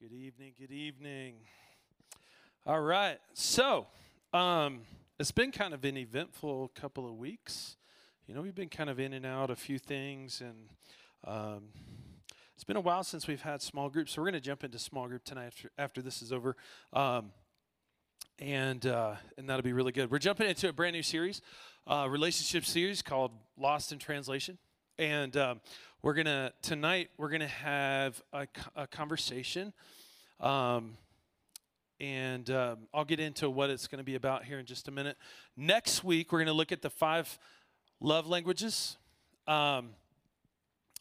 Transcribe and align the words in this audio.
Good 0.00 0.16
evening. 0.16 0.54
Good 0.58 0.70
evening. 0.70 1.34
All 2.64 2.80
right. 2.80 3.18
So, 3.34 3.86
um, 4.32 4.80
it's 5.18 5.30
been 5.30 5.52
kind 5.52 5.74
of 5.74 5.84
an 5.84 5.98
eventful 5.98 6.70
couple 6.74 7.06
of 7.06 7.18
weeks. 7.18 7.76
You 8.26 8.34
know, 8.34 8.40
we've 8.40 8.54
been 8.54 8.70
kind 8.70 8.88
of 8.88 8.98
in 8.98 9.12
and 9.12 9.26
out 9.26 9.50
a 9.50 9.56
few 9.56 9.78
things, 9.78 10.40
and 10.40 10.70
um, 11.26 11.64
it's 12.54 12.64
been 12.64 12.78
a 12.78 12.80
while 12.80 13.04
since 13.04 13.28
we've 13.28 13.42
had 13.42 13.60
small 13.60 13.90
groups. 13.90 14.12
So 14.12 14.22
we're 14.22 14.30
going 14.30 14.40
to 14.40 14.46
jump 14.46 14.64
into 14.64 14.78
small 14.78 15.06
group 15.06 15.22
tonight 15.22 15.48
after, 15.48 15.70
after 15.76 16.00
this 16.00 16.22
is 16.22 16.32
over, 16.32 16.56
um, 16.94 17.30
and 18.38 18.86
uh, 18.86 19.16
and 19.36 19.50
that'll 19.50 19.60
be 19.60 19.74
really 19.74 19.92
good. 19.92 20.10
We're 20.10 20.18
jumping 20.18 20.48
into 20.48 20.70
a 20.70 20.72
brand 20.72 20.94
new 20.94 21.02
series, 21.02 21.42
uh, 21.86 22.06
relationship 22.08 22.64
series 22.64 23.02
called 23.02 23.32
Lost 23.58 23.92
in 23.92 23.98
Translation, 23.98 24.56
and 25.00 25.34
um, 25.38 25.60
we're 26.02 26.12
gonna 26.12 26.52
tonight 26.60 27.08
we're 27.16 27.30
gonna 27.30 27.46
have 27.48 28.20
a, 28.34 28.46
a 28.76 28.86
conversation. 28.86 29.72
Um, 30.38 30.98
and 31.98 32.48
um, 32.50 32.78
I'll 32.94 33.04
get 33.04 33.18
into 33.20 33.50
what 33.50 33.68
it's 33.68 33.86
going 33.86 33.98
to 33.98 34.04
be 34.04 34.14
about 34.14 34.44
here 34.44 34.58
in 34.58 34.64
just 34.64 34.88
a 34.88 34.90
minute. 34.90 35.18
Next 35.54 36.02
week, 36.02 36.32
we're 36.32 36.38
going 36.38 36.46
to 36.46 36.54
look 36.54 36.72
at 36.72 36.80
the 36.80 36.88
five 36.88 37.38
love 38.00 38.26
languages. 38.26 38.96
Um, 39.46 39.90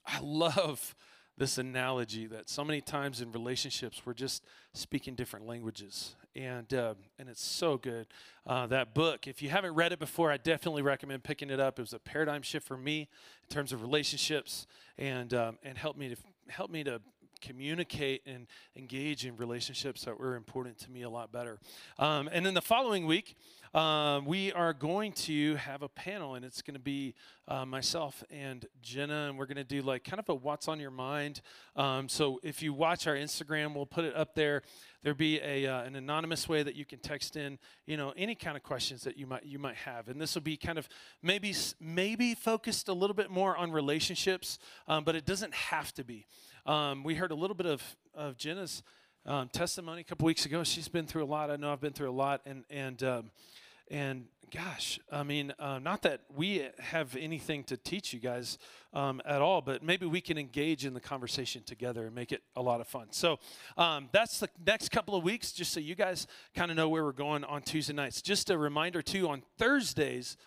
I 0.05 0.19
love 0.21 0.93
this 1.39 1.57
analogy 1.57 2.27
that 2.27 2.49
so 2.49 2.65
many 2.65 2.81
times 2.81 3.21
in 3.21 3.31
relationships 3.31 4.01
we're 4.05 4.13
just 4.13 4.43
speaking 4.73 5.15
different 5.15 5.47
languages, 5.47 6.15
and 6.35 6.71
uh, 6.73 6.93
and 7.17 7.29
it's 7.29 7.43
so 7.43 7.77
good. 7.77 8.07
Uh, 8.45 8.67
that 8.67 8.93
book, 8.93 9.25
if 9.25 9.41
you 9.41 9.49
haven't 9.49 9.73
read 9.73 9.93
it 9.93 9.99
before, 9.99 10.31
I 10.31 10.37
definitely 10.37 10.81
recommend 10.81 11.23
picking 11.23 11.49
it 11.49 11.59
up. 11.59 11.79
It 11.79 11.81
was 11.81 11.93
a 11.93 11.99
paradigm 11.99 12.41
shift 12.41 12.67
for 12.67 12.77
me 12.77 13.07
in 13.41 13.49
terms 13.49 13.71
of 13.71 13.81
relationships, 13.81 14.67
and 14.97 15.33
um, 15.33 15.57
and 15.63 15.77
helped 15.77 15.97
me 15.97 16.09
to 16.09 16.17
help 16.49 16.69
me 16.69 16.83
to 16.83 17.01
communicate 17.41 18.21
and 18.25 18.47
engage 18.75 19.25
in 19.25 19.37
relationships 19.37 20.05
that 20.05 20.19
were 20.19 20.35
important 20.35 20.77
to 20.79 20.91
me 20.91 21.01
a 21.01 21.09
lot 21.09 21.31
better. 21.31 21.59
Um, 21.97 22.29
and 22.31 22.45
then 22.45 22.53
the 22.53 22.61
following 22.61 23.05
week, 23.05 23.35
um, 23.73 24.25
we 24.25 24.51
are 24.53 24.73
going 24.73 25.11
to 25.11 25.55
have 25.55 25.83
a 25.83 25.89
panel, 25.89 26.33
and 26.33 26.43
it's 26.43 26.63
going 26.63 26.73
to 26.73 26.79
be 26.79 27.13
uh, 27.47 27.65
myself 27.65 28.23
and 28.31 28.65
Jenna, 28.81 29.27
and 29.29 29.37
we're 29.37 29.45
going 29.45 29.57
to 29.57 29.63
do 29.63 29.83
like 29.83 30.03
kind 30.03 30.19
of 30.19 30.27
a 30.29 30.33
what's 30.33 30.67
on 30.67 30.79
your 30.79 30.91
mind. 30.91 31.41
Um, 31.75 32.09
so 32.09 32.39
if 32.41 32.63
you 32.63 32.73
watch 32.73 33.05
our 33.05 33.15
Instagram, 33.15 33.75
we'll 33.75 33.85
put 33.85 34.05
it 34.05 34.15
up 34.15 34.33
there. 34.33 34.63
There'll 35.03 35.17
be 35.17 35.39
a 35.41 35.67
uh, 35.67 35.83
an 35.83 35.95
anonymous 35.95 36.49
way 36.49 36.63
that 36.63 36.75
you 36.75 36.83
can 36.83 36.99
text 36.99 37.37
in, 37.37 37.59
you 37.85 37.95
know, 37.95 38.11
any 38.17 38.33
kind 38.33 38.57
of 38.57 38.63
questions 38.63 39.03
that 39.03 39.17
you 39.17 39.27
might 39.27 39.45
you 39.45 39.59
might 39.59 39.75
have, 39.75 40.07
and 40.07 40.19
this 40.19 40.33
will 40.33 40.41
be 40.41 40.57
kind 40.57 40.79
of 40.79 40.89
maybe 41.21 41.53
maybe 41.79 42.33
focused 42.33 42.89
a 42.89 42.93
little 42.93 43.15
bit 43.15 43.29
more 43.29 43.55
on 43.55 43.71
relationships, 43.71 44.57
um, 44.87 45.03
but 45.03 45.15
it 45.15 45.25
doesn't 45.25 45.53
have 45.53 45.93
to 45.93 46.03
be. 46.03 46.25
Um, 46.65 47.03
we 47.03 47.15
heard 47.15 47.31
a 47.31 47.35
little 47.35 47.55
bit 47.55 47.67
of 47.67 47.83
of 48.13 48.37
Jenna's. 48.37 48.83
Um, 49.25 49.49
testimony 49.49 49.99
a 50.01 50.03
couple 50.05 50.25
weeks 50.25 50.45
ago. 50.45 50.63
She's 50.63 50.87
been 50.87 51.05
through 51.05 51.25
a 51.25 51.27
lot. 51.27 51.51
I 51.51 51.57
know 51.57 51.73
I've 51.73 51.81
been 51.81 51.91
through 51.93 52.09
a 52.09 52.11
lot, 52.11 52.41
and 52.45 52.63
and 52.69 53.03
um, 53.03 53.31
and 53.91 54.25
gosh, 54.51 54.99
I 55.11 55.23
mean, 55.23 55.53
uh, 55.59 55.79
not 55.79 56.01
that 56.03 56.21
we 56.35 56.67
have 56.79 57.15
anything 57.15 57.63
to 57.65 57.77
teach 57.77 58.13
you 58.13 58.19
guys 58.19 58.57
um, 58.93 59.21
at 59.25 59.41
all, 59.41 59.61
but 59.61 59.83
maybe 59.83 60.05
we 60.05 60.21
can 60.21 60.37
engage 60.37 60.85
in 60.85 60.93
the 60.93 60.99
conversation 60.99 61.63
together 61.63 62.05
and 62.05 62.15
make 62.15 62.31
it 62.31 62.41
a 62.55 62.61
lot 62.61 62.81
of 62.81 62.87
fun. 62.87 63.07
So 63.11 63.39
um, 63.77 64.09
that's 64.11 64.39
the 64.39 64.49
next 64.65 64.89
couple 64.89 65.15
of 65.15 65.23
weeks, 65.23 65.51
just 65.51 65.73
so 65.73 65.79
you 65.79 65.95
guys 65.95 66.27
kind 66.55 66.71
of 66.71 66.77
know 66.77 66.89
where 66.89 67.03
we're 67.03 67.11
going 67.11 67.43
on 67.43 67.61
Tuesday 67.61 67.93
nights. 67.93 68.21
Just 68.21 68.49
a 68.49 68.57
reminder 68.57 69.01
too, 69.01 69.27
on 69.27 69.43
Thursdays. 69.57 70.37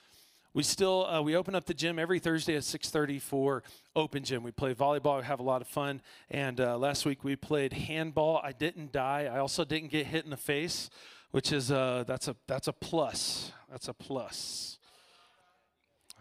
We 0.55 0.62
still 0.62 1.06
uh, 1.06 1.22
we 1.22 1.34
open 1.34 1.55
up 1.55 1.64
the 1.64 1.72
gym 1.72 1.98
every 1.98 2.19
Thursday 2.19 2.56
at 2.56 2.62
6:30 2.62 3.22
for 3.22 3.62
open 3.97 4.22
gym. 4.22 4.42
We 4.42 4.50
play 4.50 4.75
volleyball, 4.75 5.20
we 5.20 5.25
have 5.25 5.41
a 5.41 5.42
lot 5.42 5.62
of 5.62 5.69
fun. 5.69 6.03
And 6.31 6.61
uh, 6.61 6.77
last 6.77 7.06
week 7.06 7.25
we 7.25 7.36
played 7.36 7.72
handball. 7.72 8.39
I 8.44 8.53
didn't 8.53 8.92
die. 8.92 9.31
I 9.33 9.39
also 9.39 9.64
didn't 9.64 9.91
get 9.91 10.06
hit 10.06 10.25
in 10.25 10.31
the 10.31 10.36
face, 10.36 10.91
which 11.31 11.53
is 11.53 11.72
uh, 11.72 12.05
that's 12.06 12.28
a 12.28 12.36
that's 12.47 12.69
a 12.69 12.72
plus. 12.75 13.53
That's 13.70 13.89
a 13.89 13.94
plus. 13.94 14.78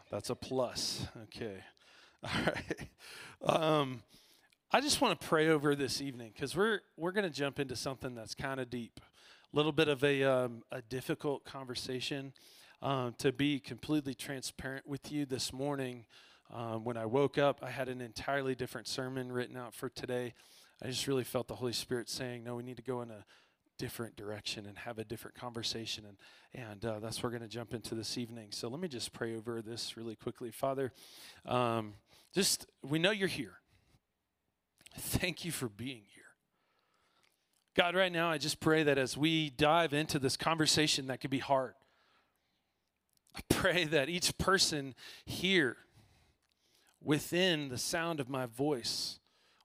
That's 0.09 0.29
a 0.29 0.35
plus. 0.35 1.05
Okay. 1.23 1.57
All 2.23 2.41
right. 2.45 2.89
Um, 3.43 4.03
I 4.71 4.79
just 4.79 5.01
want 5.01 5.19
to 5.19 5.27
pray 5.27 5.49
over 5.49 5.75
this 5.75 5.99
evening 5.99 6.31
because 6.33 6.55
we're 6.55 6.79
we're 6.95 7.11
going 7.11 7.29
to 7.29 7.35
jump 7.35 7.59
into 7.59 7.75
something 7.75 8.15
that's 8.15 8.35
kind 8.35 8.61
of 8.61 8.69
deep, 8.69 9.01
a 9.53 9.57
little 9.57 9.73
bit 9.73 9.89
of 9.89 10.05
a 10.05 10.23
um, 10.23 10.63
a 10.71 10.81
difficult 10.81 11.43
conversation. 11.43 12.31
Um, 12.81 13.13
to 13.19 13.31
be 13.31 13.59
completely 13.59 14.15
transparent 14.15 14.87
with 14.87 15.11
you 15.11 15.25
this 15.25 15.53
morning, 15.53 16.05
um, 16.51 16.83
when 16.83 16.97
I 16.97 17.05
woke 17.05 17.37
up, 17.37 17.59
I 17.61 17.69
had 17.69 17.89
an 17.89 18.01
entirely 18.01 18.55
different 18.55 18.87
sermon 18.87 19.31
written 19.31 19.55
out 19.55 19.75
for 19.75 19.87
today. 19.87 20.33
I 20.83 20.87
just 20.87 21.05
really 21.05 21.23
felt 21.23 21.47
the 21.47 21.55
Holy 21.55 21.73
Spirit 21.73 22.09
saying, 22.09 22.43
"No, 22.43 22.55
we 22.55 22.63
need 22.63 22.77
to 22.77 22.83
go 22.83 23.01
in 23.01 23.11
a 23.11 23.23
different 23.81 24.15
direction 24.15 24.67
and 24.67 24.77
have 24.77 24.99
a 24.99 25.03
different 25.03 25.35
conversation. 25.35 26.05
And, 26.05 26.63
and 26.69 26.85
uh, 26.85 26.99
that's 26.99 27.17
what 27.17 27.23
we're 27.23 27.39
going 27.39 27.49
to 27.49 27.55
jump 27.55 27.73
into 27.73 27.95
this 27.95 28.15
evening. 28.15 28.49
So 28.51 28.67
let 28.67 28.79
me 28.79 28.87
just 28.87 29.11
pray 29.11 29.35
over 29.35 29.59
this 29.59 29.97
really 29.97 30.15
quickly. 30.15 30.51
Father, 30.51 30.93
um, 31.47 31.95
just 32.31 32.67
we 32.87 32.99
know 32.99 33.09
you're 33.09 33.27
here. 33.27 33.55
Thank 34.95 35.43
you 35.45 35.51
for 35.51 35.67
being 35.67 36.03
here. 36.13 36.21
God, 37.75 37.95
right 37.95 38.11
now, 38.11 38.29
I 38.29 38.37
just 38.37 38.59
pray 38.59 38.83
that 38.83 38.99
as 38.99 39.17
we 39.17 39.49
dive 39.49 39.93
into 39.93 40.19
this 40.19 40.37
conversation 40.37 41.07
that 41.07 41.19
could 41.19 41.31
be 41.31 41.39
hard, 41.39 41.73
I 43.35 43.39
pray 43.49 43.85
that 43.85 44.09
each 44.09 44.37
person 44.37 44.95
here 45.25 45.77
within 47.03 47.69
the 47.69 47.77
sound 47.77 48.19
of 48.19 48.29
my 48.29 48.45
voice, 48.45 49.19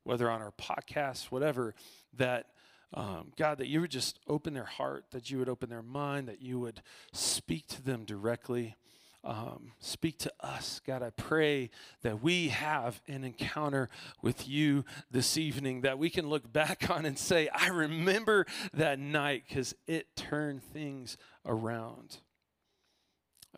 whether 0.04 0.30
on 0.30 0.40
our 0.40 0.52
podcast, 0.52 1.26
whatever, 1.26 1.74
that 2.14 2.46
um, 2.94 3.32
God, 3.36 3.58
that 3.58 3.66
you 3.66 3.80
would 3.80 3.90
just 3.90 4.20
open 4.28 4.54
their 4.54 4.64
heart, 4.64 5.06
that 5.10 5.30
you 5.30 5.38
would 5.38 5.48
open 5.48 5.68
their 5.68 5.82
mind, 5.82 6.28
that 6.28 6.40
you 6.40 6.58
would 6.60 6.82
speak 7.12 7.66
to 7.68 7.82
them 7.82 8.04
directly. 8.04 8.76
Um, 9.24 9.72
speak 9.80 10.18
to 10.20 10.32
us. 10.38 10.80
God, 10.86 11.02
I 11.02 11.10
pray 11.10 11.70
that 12.02 12.22
we 12.22 12.48
have 12.48 13.02
an 13.08 13.24
encounter 13.24 13.88
with 14.22 14.46
you 14.46 14.84
this 15.10 15.36
evening 15.36 15.80
that 15.80 15.98
we 15.98 16.10
can 16.10 16.28
look 16.28 16.52
back 16.52 16.88
on 16.88 17.04
and 17.04 17.18
say, 17.18 17.48
I 17.48 17.68
remember 17.68 18.46
that 18.72 19.00
night 19.00 19.42
because 19.48 19.74
it 19.88 20.14
turned 20.14 20.62
things 20.62 21.16
around. 21.44 22.18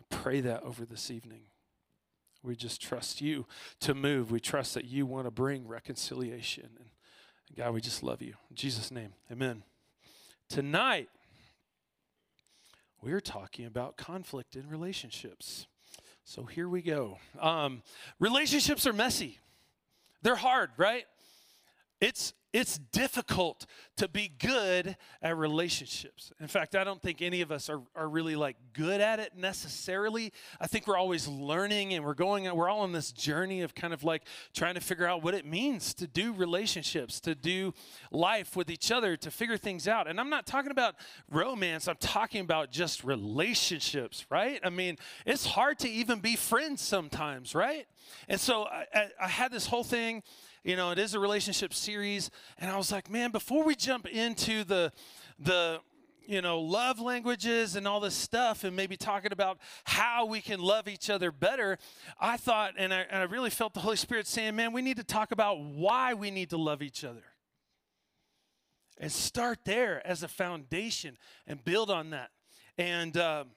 Pray 0.09 0.41
that 0.41 0.63
over 0.63 0.85
this 0.85 1.11
evening. 1.11 1.41
We 2.41 2.55
just 2.55 2.81
trust 2.81 3.21
you 3.21 3.45
to 3.81 3.93
move. 3.93 4.31
We 4.31 4.39
trust 4.39 4.73
that 4.73 4.85
you 4.85 5.05
want 5.05 5.27
to 5.27 5.31
bring 5.31 5.67
reconciliation. 5.67 6.69
And 6.77 6.89
God, 7.57 7.73
we 7.73 7.81
just 7.81 8.03
love 8.03 8.21
you. 8.21 8.33
In 8.49 8.55
Jesus' 8.55 8.91
name, 8.91 9.13
amen. 9.31 9.63
Tonight, 10.47 11.09
we're 13.01 13.21
talking 13.21 13.65
about 13.65 13.97
conflict 13.97 14.55
in 14.55 14.67
relationships. 14.69 15.67
So 16.23 16.43
here 16.43 16.69
we 16.69 16.81
go. 16.81 17.17
Um, 17.39 17.81
relationships 18.19 18.85
are 18.85 18.93
messy, 18.93 19.39
they're 20.21 20.35
hard, 20.35 20.71
right? 20.77 21.05
It's 22.01 22.33
it's 22.51 22.79
difficult 22.79 23.67
to 23.97 24.07
be 24.07 24.31
good 24.39 24.97
at 25.21 25.37
relationships. 25.37 26.31
In 26.39 26.47
fact, 26.47 26.75
I 26.75 26.83
don't 26.83 26.99
think 26.99 27.21
any 27.21 27.41
of 27.41 27.51
us 27.51 27.69
are, 27.69 27.81
are 27.95 28.09
really 28.09 28.35
like 28.35 28.55
good 28.73 29.01
at 29.01 29.19
it 29.19 29.37
necessarily. 29.37 30.33
I 30.59 30.65
think 30.65 30.87
we're 30.87 30.97
always 30.97 31.27
learning 31.27 31.93
and 31.93 32.03
we're 32.03 32.15
going, 32.15 32.51
we're 32.55 32.69
all 32.69 32.79
on 32.81 32.91
this 32.91 33.11
journey 33.11 33.61
of 33.61 33.75
kind 33.75 33.93
of 33.93 34.03
like 34.03 34.23
trying 34.55 34.73
to 34.73 34.81
figure 34.81 35.05
out 35.05 35.21
what 35.21 35.35
it 35.35 35.45
means 35.45 35.93
to 35.95 36.07
do 36.07 36.33
relationships, 36.33 37.19
to 37.21 37.35
do 37.35 37.73
life 38.11 38.55
with 38.55 38.71
each 38.71 38.91
other, 38.91 39.15
to 39.17 39.29
figure 39.29 39.57
things 39.57 39.87
out. 39.87 40.07
And 40.07 40.19
I'm 40.19 40.29
not 40.29 40.47
talking 40.47 40.71
about 40.71 40.95
romance, 41.29 41.87
I'm 41.87 41.97
talking 41.99 42.41
about 42.41 42.71
just 42.71 43.03
relationships, 43.03 44.25
right? 44.31 44.59
I 44.63 44.71
mean, 44.71 44.97
it's 45.23 45.45
hard 45.45 45.77
to 45.79 45.89
even 45.89 46.19
be 46.19 46.35
friends 46.35 46.81
sometimes, 46.81 47.53
right? 47.53 47.85
And 48.27 48.39
so 48.39 48.63
I, 48.63 48.85
I, 48.91 49.07
I 49.21 49.27
had 49.27 49.51
this 49.51 49.67
whole 49.67 49.83
thing 49.83 50.23
you 50.63 50.75
know, 50.75 50.91
it 50.91 50.99
is 50.99 51.13
a 51.13 51.19
relationship 51.19 51.73
series. 51.73 52.29
And 52.57 52.69
I 52.69 52.77
was 52.77 52.91
like, 52.91 53.09
man, 53.09 53.31
before 53.31 53.63
we 53.63 53.75
jump 53.75 54.05
into 54.05 54.63
the, 54.63 54.91
the, 55.37 55.79
you 56.27 56.41
know, 56.41 56.59
love 56.59 56.99
languages 56.99 57.75
and 57.75 57.87
all 57.87 57.99
this 57.99 58.13
stuff, 58.13 58.63
and 58.63 58.75
maybe 58.75 58.95
talking 58.95 59.31
about 59.31 59.57
how 59.83 60.25
we 60.25 60.41
can 60.41 60.59
love 60.59 60.87
each 60.87 61.09
other 61.09 61.31
better, 61.31 61.77
I 62.19 62.37
thought, 62.37 62.73
and 62.77 62.93
I, 62.93 63.05
and 63.09 63.21
I 63.21 63.25
really 63.25 63.49
felt 63.49 63.73
the 63.73 63.79
Holy 63.79 63.95
Spirit 63.95 64.27
saying, 64.27 64.55
man, 64.55 64.73
we 64.73 64.81
need 64.81 64.97
to 64.97 65.03
talk 65.03 65.31
about 65.31 65.59
why 65.59 66.13
we 66.13 66.29
need 66.29 66.51
to 66.51 66.57
love 66.57 66.81
each 66.81 67.03
other. 67.03 67.23
And 68.97 69.11
start 69.11 69.59
there 69.63 70.05
as 70.05 70.23
a 70.23 70.27
foundation 70.27 71.17
and 71.47 71.63
build 71.63 71.89
on 71.89 72.09
that. 72.09 72.31
And, 72.77 73.17
um, 73.17 73.47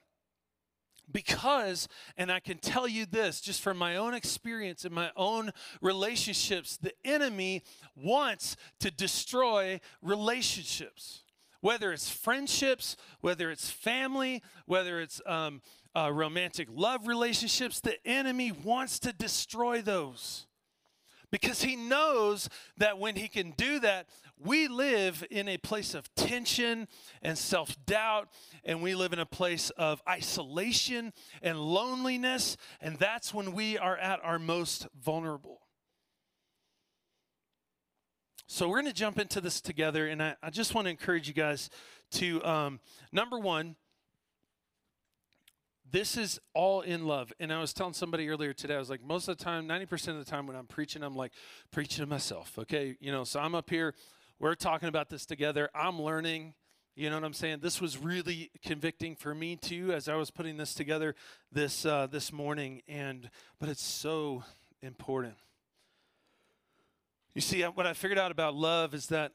because, 1.11 1.87
and 2.17 2.31
I 2.31 2.39
can 2.39 2.57
tell 2.57 2.87
you 2.87 3.05
this 3.05 3.41
just 3.41 3.61
from 3.61 3.77
my 3.77 3.95
own 3.95 4.13
experience 4.13 4.85
and 4.85 4.93
my 4.93 5.11
own 5.15 5.51
relationships, 5.81 6.77
the 6.77 6.93
enemy 7.05 7.63
wants 7.95 8.55
to 8.79 8.91
destroy 8.91 9.79
relationships. 10.01 11.23
Whether 11.61 11.93
it's 11.93 12.09
friendships, 12.09 12.97
whether 13.21 13.49
it's 13.49 13.69
family, 13.69 14.43
whether 14.65 14.99
it's 14.99 15.21
um, 15.25 15.61
uh, 15.95 16.11
romantic 16.11 16.67
love 16.71 17.07
relationships, 17.07 17.79
the 17.79 18.05
enemy 18.05 18.51
wants 18.51 18.99
to 18.99 19.13
destroy 19.13 19.81
those 19.81 20.45
because 21.33 21.63
he 21.63 21.75
knows 21.75 22.47
that 22.77 22.99
when 22.99 23.15
he 23.15 23.27
can 23.27 23.55
do 23.57 23.79
that, 23.79 24.07
we 24.37 24.67
live 24.67 25.25
in 25.29 25.47
a 25.47 25.57
place 25.57 25.93
of 25.93 26.13
tension 26.15 26.87
and 27.21 27.37
self 27.37 27.75
doubt, 27.85 28.29
and 28.63 28.81
we 28.81 28.95
live 28.95 29.13
in 29.13 29.19
a 29.19 29.25
place 29.25 29.69
of 29.71 30.01
isolation 30.07 31.13
and 31.41 31.59
loneliness, 31.59 32.57
and 32.81 32.97
that's 32.97 33.33
when 33.33 33.53
we 33.53 33.77
are 33.77 33.97
at 33.97 34.19
our 34.23 34.39
most 34.39 34.87
vulnerable. 35.01 35.61
So, 38.47 38.67
we're 38.67 38.81
going 38.81 38.93
to 38.93 38.99
jump 38.99 39.17
into 39.19 39.41
this 39.41 39.61
together, 39.61 40.07
and 40.07 40.21
I, 40.21 40.35
I 40.43 40.49
just 40.49 40.75
want 40.75 40.85
to 40.85 40.91
encourage 40.91 41.27
you 41.27 41.33
guys 41.33 41.69
to 42.11 42.43
um, 42.43 42.79
number 43.11 43.39
one, 43.39 43.75
this 45.93 46.17
is 46.17 46.39
all 46.55 46.81
in 46.81 47.05
love. 47.05 47.31
And 47.39 47.53
I 47.53 47.61
was 47.61 47.71
telling 47.71 47.93
somebody 47.93 48.27
earlier 48.27 48.51
today, 48.51 48.75
I 48.75 48.79
was 48.79 48.89
like, 48.89 49.03
most 49.03 49.27
of 49.27 49.37
the 49.37 49.43
time, 49.43 49.67
90% 49.67 50.09
of 50.09 50.17
the 50.17 50.29
time 50.29 50.47
when 50.47 50.55
I'm 50.55 50.65
preaching, 50.65 51.03
I'm 51.03 51.15
like 51.15 51.31
preaching 51.71 52.03
to 52.03 52.09
myself. 52.09 52.57
Okay. 52.57 52.97
You 52.99 53.11
know, 53.11 53.23
so 53.23 53.39
I'm 53.39 53.53
up 53.53 53.69
here, 53.69 53.93
we're 54.43 54.55
talking 54.55 54.89
about 54.89 55.09
this 55.09 55.25
together. 55.25 55.69
I'm 55.73 56.01
learning. 56.01 56.53
You 56.97 57.09
know 57.09 57.15
what 57.15 57.23
I'm 57.23 57.33
saying? 57.33 57.59
This 57.61 57.79
was 57.79 57.97
really 57.97 58.51
convicting 58.61 59.15
for 59.15 59.33
me 59.33 59.55
too 59.55 59.93
as 59.93 60.09
I 60.09 60.15
was 60.15 60.31
putting 60.31 60.57
this 60.57 60.73
together 60.73 61.15
this 61.49 61.85
uh, 61.85 62.07
this 62.07 62.33
morning, 62.33 62.81
and 62.85 63.29
but 63.57 63.69
it's 63.69 63.81
so 63.81 64.43
important. 64.81 65.35
You 67.33 67.39
see, 67.39 67.61
what 67.61 67.87
I 67.87 67.93
figured 67.93 68.19
out 68.19 68.31
about 68.31 68.53
love 68.53 68.93
is 68.93 69.07
that 69.07 69.31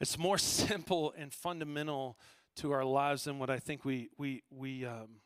it's 0.00 0.18
more 0.18 0.36
simple 0.38 1.14
and 1.16 1.32
fundamental 1.32 2.18
to 2.56 2.72
our 2.72 2.84
lives 2.84 3.22
than 3.22 3.38
what 3.38 3.50
I 3.50 3.60
think 3.60 3.84
we 3.84 4.10
we 4.18 4.42
we 4.50 4.84
um, 4.84 5.20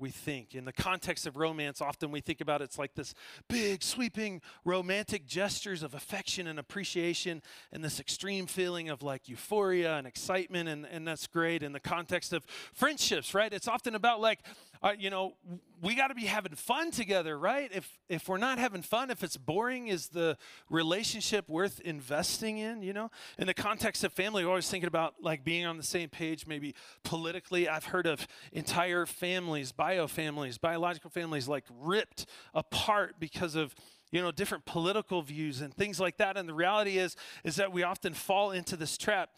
we 0.00 0.10
think. 0.10 0.54
In 0.54 0.64
the 0.64 0.72
context 0.72 1.26
of 1.26 1.36
romance, 1.36 1.80
often 1.80 2.10
we 2.10 2.20
think 2.20 2.40
about 2.40 2.62
it's 2.62 2.78
like 2.78 2.94
this 2.94 3.14
big, 3.48 3.82
sweeping, 3.82 4.40
romantic 4.64 5.26
gestures 5.26 5.82
of 5.82 5.94
affection 5.94 6.46
and 6.46 6.58
appreciation, 6.58 7.42
and 7.72 7.84
this 7.84 8.00
extreme 8.00 8.46
feeling 8.46 8.88
of 8.88 9.02
like 9.02 9.28
euphoria 9.28 9.96
and 9.96 10.06
excitement, 10.06 10.68
and, 10.68 10.86
and 10.86 11.06
that's 11.06 11.26
great. 11.26 11.62
In 11.62 11.72
the 11.72 11.80
context 11.80 12.32
of 12.32 12.44
friendships, 12.72 13.34
right? 13.34 13.52
It's 13.52 13.68
often 13.68 13.94
about 13.94 14.20
like 14.20 14.40
uh, 14.82 14.92
you 14.98 15.10
know, 15.10 15.34
we 15.82 15.94
got 15.94 16.08
to 16.08 16.14
be 16.14 16.24
having 16.24 16.54
fun 16.54 16.90
together, 16.90 17.38
right? 17.38 17.70
If 17.72 17.98
if 18.08 18.28
we're 18.28 18.38
not 18.38 18.58
having 18.58 18.80
fun, 18.80 19.10
if 19.10 19.22
it's 19.22 19.36
boring, 19.36 19.88
is 19.88 20.08
the 20.08 20.38
relationship 20.70 21.48
worth 21.48 21.80
investing 21.80 22.58
in? 22.58 22.82
You 22.82 22.94
know, 22.94 23.10
in 23.38 23.46
the 23.46 23.54
context 23.54 24.04
of 24.04 24.12
family, 24.12 24.42
we're 24.42 24.50
always 24.50 24.70
thinking 24.70 24.88
about 24.88 25.16
like 25.20 25.44
being 25.44 25.66
on 25.66 25.76
the 25.76 25.82
same 25.82 26.08
page. 26.08 26.46
Maybe 26.46 26.74
politically, 27.02 27.68
I've 27.68 27.86
heard 27.86 28.06
of 28.06 28.26
entire 28.52 29.04
families, 29.04 29.70
bio 29.70 30.06
families, 30.06 30.56
biological 30.56 31.10
families, 31.10 31.46
like 31.46 31.64
ripped 31.78 32.24
apart 32.54 33.16
because 33.18 33.56
of 33.56 33.74
you 34.10 34.22
know 34.22 34.32
different 34.32 34.64
political 34.64 35.20
views 35.20 35.60
and 35.60 35.74
things 35.74 36.00
like 36.00 36.16
that. 36.16 36.38
And 36.38 36.48
the 36.48 36.54
reality 36.54 36.96
is, 36.96 37.16
is 37.44 37.56
that 37.56 37.70
we 37.70 37.82
often 37.82 38.14
fall 38.14 38.50
into 38.50 38.76
this 38.76 38.96
trap. 38.96 39.30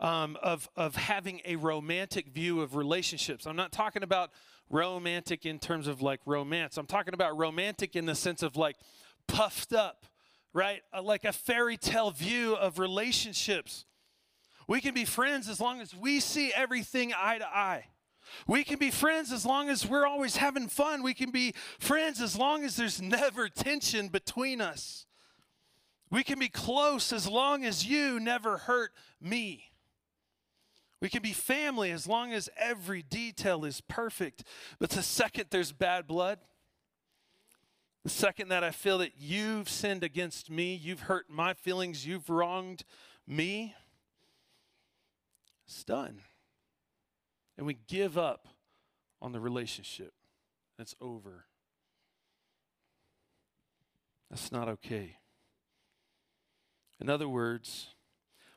Um, 0.00 0.38
of 0.44 0.68
of 0.76 0.94
having 0.94 1.40
a 1.44 1.56
romantic 1.56 2.28
view 2.28 2.60
of 2.60 2.76
relationships. 2.76 3.48
I'm 3.48 3.56
not 3.56 3.72
talking 3.72 4.04
about 4.04 4.30
romantic 4.70 5.46
in 5.46 5.58
terms 5.58 5.86
of 5.86 6.02
like 6.02 6.20
romance. 6.26 6.76
I'm 6.76 6.86
talking 6.86 7.14
about 7.14 7.36
romantic 7.36 7.96
in 7.96 8.06
the 8.06 8.14
sense 8.14 8.42
of 8.42 8.56
like 8.56 8.76
puffed 9.26 9.72
up, 9.72 10.06
right? 10.52 10.82
Uh, 10.92 11.02
like 11.02 11.24
a 11.24 11.32
fairy 11.32 11.76
tale 11.76 12.10
view 12.10 12.54
of 12.54 12.78
relationships. 12.78 13.84
We 14.66 14.80
can 14.80 14.94
be 14.94 15.04
friends 15.04 15.48
as 15.48 15.60
long 15.60 15.80
as 15.80 15.94
we 15.94 16.20
see 16.20 16.52
everything 16.54 17.12
eye 17.16 17.38
to 17.38 17.46
eye. 17.46 17.86
We 18.46 18.64
can 18.64 18.78
be 18.78 18.90
friends 18.90 19.32
as 19.32 19.46
long 19.46 19.70
as 19.70 19.86
we're 19.86 20.06
always 20.06 20.36
having 20.36 20.68
fun. 20.68 21.02
We 21.02 21.14
can 21.14 21.30
be 21.30 21.54
friends 21.78 22.20
as 22.20 22.36
long 22.36 22.64
as 22.64 22.76
there's 22.76 23.00
never 23.00 23.48
tension 23.48 24.08
between 24.08 24.60
us. 24.60 25.06
We 26.10 26.22
can 26.22 26.38
be 26.38 26.48
close 26.48 27.12
as 27.12 27.28
long 27.28 27.64
as 27.64 27.86
you 27.86 28.18
never 28.20 28.58
hurt 28.58 28.92
me. 29.20 29.70
We 31.00 31.08
can 31.08 31.22
be 31.22 31.32
family 31.32 31.90
as 31.92 32.06
long 32.06 32.32
as 32.32 32.48
every 32.56 33.02
detail 33.02 33.64
is 33.64 33.80
perfect. 33.80 34.44
But 34.78 34.90
the 34.90 35.02
second 35.02 35.46
there's 35.50 35.72
bad 35.72 36.06
blood, 36.06 36.38
the 38.02 38.10
second 38.10 38.48
that 38.48 38.64
I 38.64 38.70
feel 38.70 38.98
that 38.98 39.12
you've 39.18 39.68
sinned 39.68 40.02
against 40.02 40.50
me, 40.50 40.74
you've 40.74 41.02
hurt 41.02 41.26
my 41.28 41.54
feelings, 41.54 42.06
you've 42.06 42.28
wronged 42.28 42.84
me, 43.26 43.74
it's 45.66 45.84
done. 45.84 46.20
And 47.56 47.66
we 47.66 47.76
give 47.86 48.16
up 48.16 48.48
on 49.20 49.32
the 49.32 49.40
relationship. 49.40 50.14
It's 50.78 50.94
over. 51.00 51.44
That's 54.30 54.52
not 54.52 54.68
okay. 54.68 55.16
In 57.00 57.08
other 57.08 57.28
words, 57.28 57.88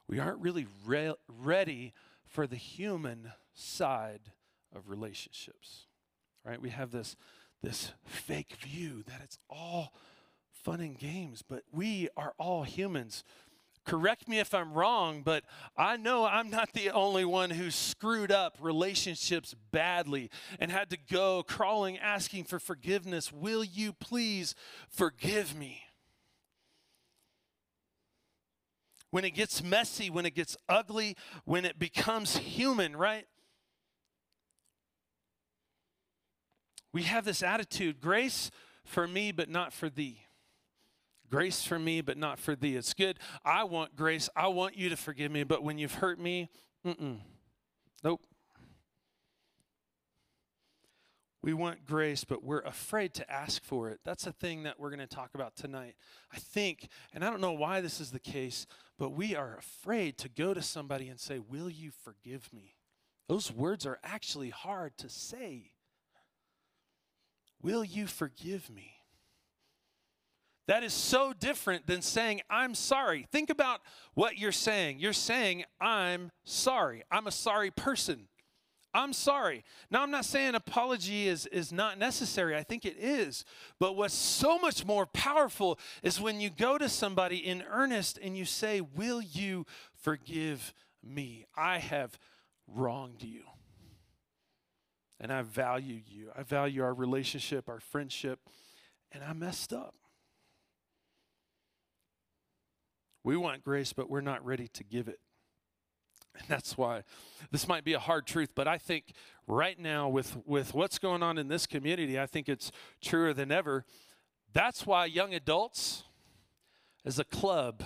we 0.07 0.19
aren't 0.19 0.39
really 0.39 0.67
re- 0.85 1.15
ready 1.27 1.93
for 2.31 2.47
the 2.47 2.55
human 2.55 3.33
side 3.53 4.31
of 4.73 4.89
relationships. 4.89 5.87
Right? 6.43 6.61
We 6.61 6.69
have 6.69 6.91
this 6.91 7.15
this 7.61 7.91
fake 8.05 8.55
view 8.63 9.03
that 9.05 9.21
it's 9.23 9.37
all 9.47 9.93
fun 10.51 10.79
and 10.79 10.97
games, 10.97 11.43
but 11.47 11.63
we 11.71 12.09
are 12.17 12.33
all 12.39 12.63
humans. 12.63 13.23
Correct 13.85 14.27
me 14.27 14.39
if 14.39 14.53
I'm 14.53 14.73
wrong, 14.73 15.21
but 15.23 15.43
I 15.75 15.97
know 15.97 16.25
I'm 16.25 16.49
not 16.49 16.73
the 16.73 16.91
only 16.91 17.25
one 17.25 17.51
who 17.51 17.71
screwed 17.71 18.31
up 18.31 18.57
relationships 18.59 19.55
badly 19.71 20.29
and 20.59 20.71
had 20.71 20.89
to 20.91 20.97
go 20.97 21.43
crawling 21.43 21.97
asking 21.97 22.45
for 22.45 22.59
forgiveness. 22.59 23.31
Will 23.31 23.63
you 23.63 23.93
please 23.93 24.55
forgive 24.87 25.55
me? 25.55 25.81
When 29.11 29.23
it 29.23 29.31
gets 29.31 29.61
messy, 29.63 30.09
when 30.09 30.25
it 30.25 30.33
gets 30.33 30.57
ugly, 30.67 31.15
when 31.45 31.65
it 31.65 31.77
becomes 31.77 32.37
human, 32.37 32.95
right? 32.95 33.25
We 36.93 37.03
have 37.03 37.23
this 37.23 37.43
attitude 37.43 38.01
grace 38.01 38.51
for 38.83 39.07
me, 39.07 39.31
but 39.31 39.49
not 39.49 39.71
for 39.71 39.89
thee. 39.89 40.21
Grace 41.29 41.63
for 41.63 41.79
me, 41.79 42.01
but 42.01 42.17
not 42.17 42.39
for 42.39 42.55
thee. 42.55 42.75
It's 42.75 42.93
good. 42.93 43.17
I 43.45 43.63
want 43.63 43.95
grace. 43.95 44.27
I 44.35 44.47
want 44.47 44.75
you 44.75 44.89
to 44.89 44.97
forgive 44.97 45.31
me, 45.31 45.43
but 45.43 45.63
when 45.63 45.77
you've 45.77 45.95
hurt 45.95 46.19
me, 46.19 46.49
mm-mm. 46.85 47.19
Nope. 48.03 48.21
We 51.43 51.53
want 51.53 51.85
grace, 51.85 52.23
but 52.23 52.43
we're 52.43 52.61
afraid 52.61 53.13
to 53.15 53.31
ask 53.31 53.63
for 53.63 53.89
it. 53.89 53.99
That's 54.03 54.27
a 54.27 54.31
thing 54.31 54.63
that 54.63 54.79
we're 54.79 54.89
going 54.89 54.99
to 54.99 55.07
talk 55.07 55.31
about 55.33 55.55
tonight. 55.55 55.95
I 56.31 56.37
think, 56.37 56.87
and 57.13 57.23
I 57.25 57.29
don't 57.29 57.41
know 57.41 57.53
why 57.53 57.81
this 57.81 57.99
is 57.99 58.11
the 58.11 58.19
case, 58.19 58.67
but 59.01 59.13
we 59.13 59.35
are 59.35 59.57
afraid 59.57 60.15
to 60.19 60.29
go 60.29 60.53
to 60.53 60.61
somebody 60.61 61.09
and 61.09 61.19
say, 61.19 61.39
Will 61.39 61.71
you 61.71 61.89
forgive 61.89 62.53
me? 62.53 62.75
Those 63.27 63.51
words 63.51 63.83
are 63.87 63.97
actually 64.03 64.51
hard 64.51 64.95
to 64.99 65.09
say. 65.09 65.71
Will 67.63 67.83
you 67.83 68.05
forgive 68.05 68.69
me? 68.69 68.91
That 70.67 70.83
is 70.83 70.93
so 70.93 71.33
different 71.33 71.87
than 71.87 72.03
saying, 72.03 72.41
I'm 72.47 72.75
sorry. 72.75 73.25
Think 73.31 73.49
about 73.49 73.81
what 74.13 74.37
you're 74.37 74.51
saying. 74.51 74.99
You're 74.99 75.13
saying, 75.13 75.63
I'm 75.79 76.29
sorry. 76.43 77.01
I'm 77.09 77.25
a 77.25 77.31
sorry 77.31 77.71
person. 77.71 78.27
I'm 78.93 79.13
sorry. 79.13 79.63
Now, 79.89 80.03
I'm 80.03 80.11
not 80.11 80.25
saying 80.25 80.53
apology 80.53 81.27
is, 81.27 81.45
is 81.47 81.71
not 81.71 81.97
necessary. 81.97 82.55
I 82.57 82.63
think 82.63 82.85
it 82.85 82.97
is. 82.97 83.45
But 83.79 83.95
what's 83.95 84.13
so 84.13 84.59
much 84.59 84.85
more 84.85 85.05
powerful 85.05 85.79
is 86.03 86.19
when 86.19 86.41
you 86.41 86.49
go 86.49 86.77
to 86.77 86.89
somebody 86.89 87.37
in 87.37 87.63
earnest 87.71 88.19
and 88.21 88.37
you 88.37 88.43
say, 88.43 88.81
Will 88.81 89.21
you 89.21 89.65
forgive 89.95 90.73
me? 91.01 91.45
I 91.55 91.77
have 91.77 92.19
wronged 92.67 93.23
you. 93.23 93.43
And 95.19 95.31
I 95.31 95.43
value 95.43 96.01
you. 96.05 96.31
I 96.35 96.43
value 96.43 96.83
our 96.83 96.93
relationship, 96.93 97.69
our 97.69 97.79
friendship, 97.79 98.39
and 99.11 99.23
I 99.23 99.33
messed 99.33 99.71
up. 99.71 99.93
We 103.23 103.37
want 103.37 103.63
grace, 103.63 103.93
but 103.93 104.09
we're 104.09 104.21
not 104.21 104.43
ready 104.43 104.67
to 104.69 104.83
give 104.83 105.07
it. 105.07 105.19
And 106.35 106.43
that's 106.47 106.77
why 106.77 107.03
this 107.51 107.67
might 107.67 107.83
be 107.83 107.93
a 107.93 107.99
hard 107.99 108.25
truth, 108.25 108.51
but 108.55 108.67
I 108.67 108.77
think 108.77 109.13
right 109.47 109.79
now, 109.79 110.07
with, 110.07 110.37
with 110.45 110.73
what's 110.73 110.99
going 110.99 111.23
on 111.23 111.37
in 111.37 111.47
this 111.47 111.67
community, 111.67 112.19
I 112.19 112.25
think 112.25 112.47
it's 112.47 112.71
truer 113.01 113.33
than 113.33 113.51
ever. 113.51 113.85
That's 114.53 114.85
why 114.85 115.05
young 115.05 115.33
adults, 115.33 116.03
as 117.05 117.19
a 117.19 117.23
club, 117.23 117.83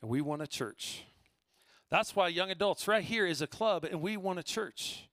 and 0.00 0.10
we 0.10 0.20
want 0.20 0.42
a 0.42 0.46
church. 0.46 1.04
That's 1.90 2.16
why 2.16 2.28
young 2.28 2.50
adults, 2.50 2.88
right 2.88 3.04
here, 3.04 3.26
is 3.26 3.42
a 3.42 3.46
club, 3.46 3.84
and 3.84 4.00
we 4.00 4.16
want 4.16 4.38
a 4.38 4.42
church. 4.42 5.08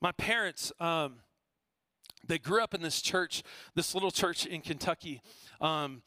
My 0.00 0.12
parents, 0.12 0.72
um, 0.78 1.16
they 2.26 2.38
grew 2.38 2.62
up 2.62 2.72
in 2.72 2.82
this 2.82 3.02
church, 3.02 3.42
this 3.74 3.94
little 3.94 4.12
church 4.12 4.46
in 4.46 4.60
Kentucky. 4.60 5.22
Um, 5.60 6.02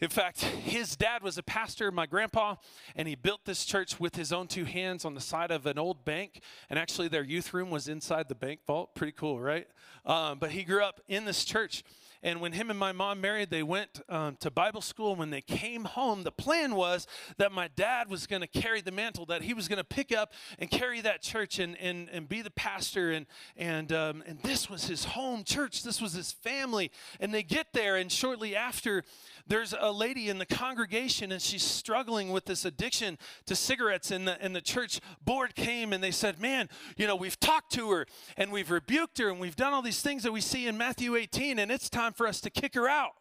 In 0.00 0.08
fact, 0.08 0.42
his 0.42 0.94
dad 0.94 1.22
was 1.22 1.38
a 1.38 1.42
pastor, 1.42 1.90
my 1.90 2.06
grandpa, 2.06 2.54
and 2.94 3.08
he 3.08 3.16
built 3.16 3.44
this 3.44 3.64
church 3.64 3.98
with 3.98 4.14
his 4.14 4.32
own 4.32 4.46
two 4.46 4.64
hands 4.64 5.04
on 5.04 5.14
the 5.14 5.20
side 5.20 5.50
of 5.50 5.66
an 5.66 5.76
old 5.76 6.04
bank. 6.04 6.40
And 6.70 6.78
actually, 6.78 7.08
their 7.08 7.24
youth 7.24 7.52
room 7.52 7.70
was 7.70 7.88
inside 7.88 8.28
the 8.28 8.36
bank 8.36 8.60
vault. 8.66 8.94
Pretty 8.94 9.12
cool, 9.12 9.40
right? 9.40 9.66
Um, 10.06 10.38
but 10.38 10.52
he 10.52 10.62
grew 10.62 10.82
up 10.82 11.00
in 11.08 11.24
this 11.24 11.44
church. 11.44 11.82
And 12.22 12.40
when 12.40 12.52
him 12.52 12.70
and 12.70 12.78
my 12.78 12.92
mom 12.92 13.20
married, 13.20 13.50
they 13.50 13.62
went 13.62 14.00
um, 14.08 14.36
to 14.40 14.50
Bible 14.50 14.80
school. 14.80 15.14
When 15.14 15.30
they 15.30 15.40
came 15.40 15.84
home, 15.84 16.24
the 16.24 16.32
plan 16.32 16.74
was 16.74 17.06
that 17.36 17.52
my 17.52 17.68
dad 17.68 18.10
was 18.10 18.26
going 18.26 18.42
to 18.42 18.48
carry 18.48 18.80
the 18.80 18.90
mantle, 18.90 19.26
that 19.26 19.42
he 19.42 19.54
was 19.54 19.68
going 19.68 19.78
to 19.78 19.84
pick 19.84 20.12
up 20.12 20.32
and 20.58 20.70
carry 20.70 21.00
that 21.00 21.22
church 21.22 21.58
and, 21.58 21.76
and, 21.78 22.08
and 22.10 22.28
be 22.28 22.42
the 22.42 22.50
pastor. 22.50 23.12
And, 23.12 23.26
and, 23.56 23.92
um, 23.92 24.24
and 24.26 24.40
this 24.42 24.68
was 24.68 24.86
his 24.86 25.04
home 25.04 25.44
church, 25.44 25.82
this 25.82 26.00
was 26.00 26.12
his 26.12 26.32
family. 26.32 26.90
And 27.20 27.32
they 27.32 27.42
get 27.42 27.68
there, 27.72 27.96
and 27.96 28.10
shortly 28.10 28.56
after, 28.56 29.04
there's 29.48 29.74
a 29.78 29.90
lady 29.90 30.28
in 30.28 30.38
the 30.38 30.46
congregation 30.46 31.32
and 31.32 31.40
she's 31.40 31.62
struggling 31.62 32.30
with 32.30 32.44
this 32.44 32.64
addiction 32.64 33.18
to 33.46 33.56
cigarettes 33.56 34.10
and 34.10 34.28
the, 34.28 34.40
and 34.42 34.54
the 34.54 34.60
church 34.60 35.00
board 35.24 35.54
came 35.54 35.92
and 35.92 36.04
they 36.04 36.10
said 36.10 36.40
man 36.40 36.68
you 36.96 37.06
know 37.06 37.16
we've 37.16 37.40
talked 37.40 37.72
to 37.72 37.90
her 37.90 38.06
and 38.36 38.52
we've 38.52 38.70
rebuked 38.70 39.18
her 39.18 39.30
and 39.30 39.40
we've 39.40 39.56
done 39.56 39.72
all 39.72 39.82
these 39.82 40.02
things 40.02 40.22
that 40.22 40.32
we 40.32 40.40
see 40.40 40.66
in 40.66 40.76
matthew 40.76 41.16
18 41.16 41.58
and 41.58 41.70
it's 41.70 41.88
time 41.88 42.07
for 42.12 42.26
us 42.26 42.40
to 42.40 42.50
kick 42.50 42.74
her 42.74 42.88
out 42.88 43.14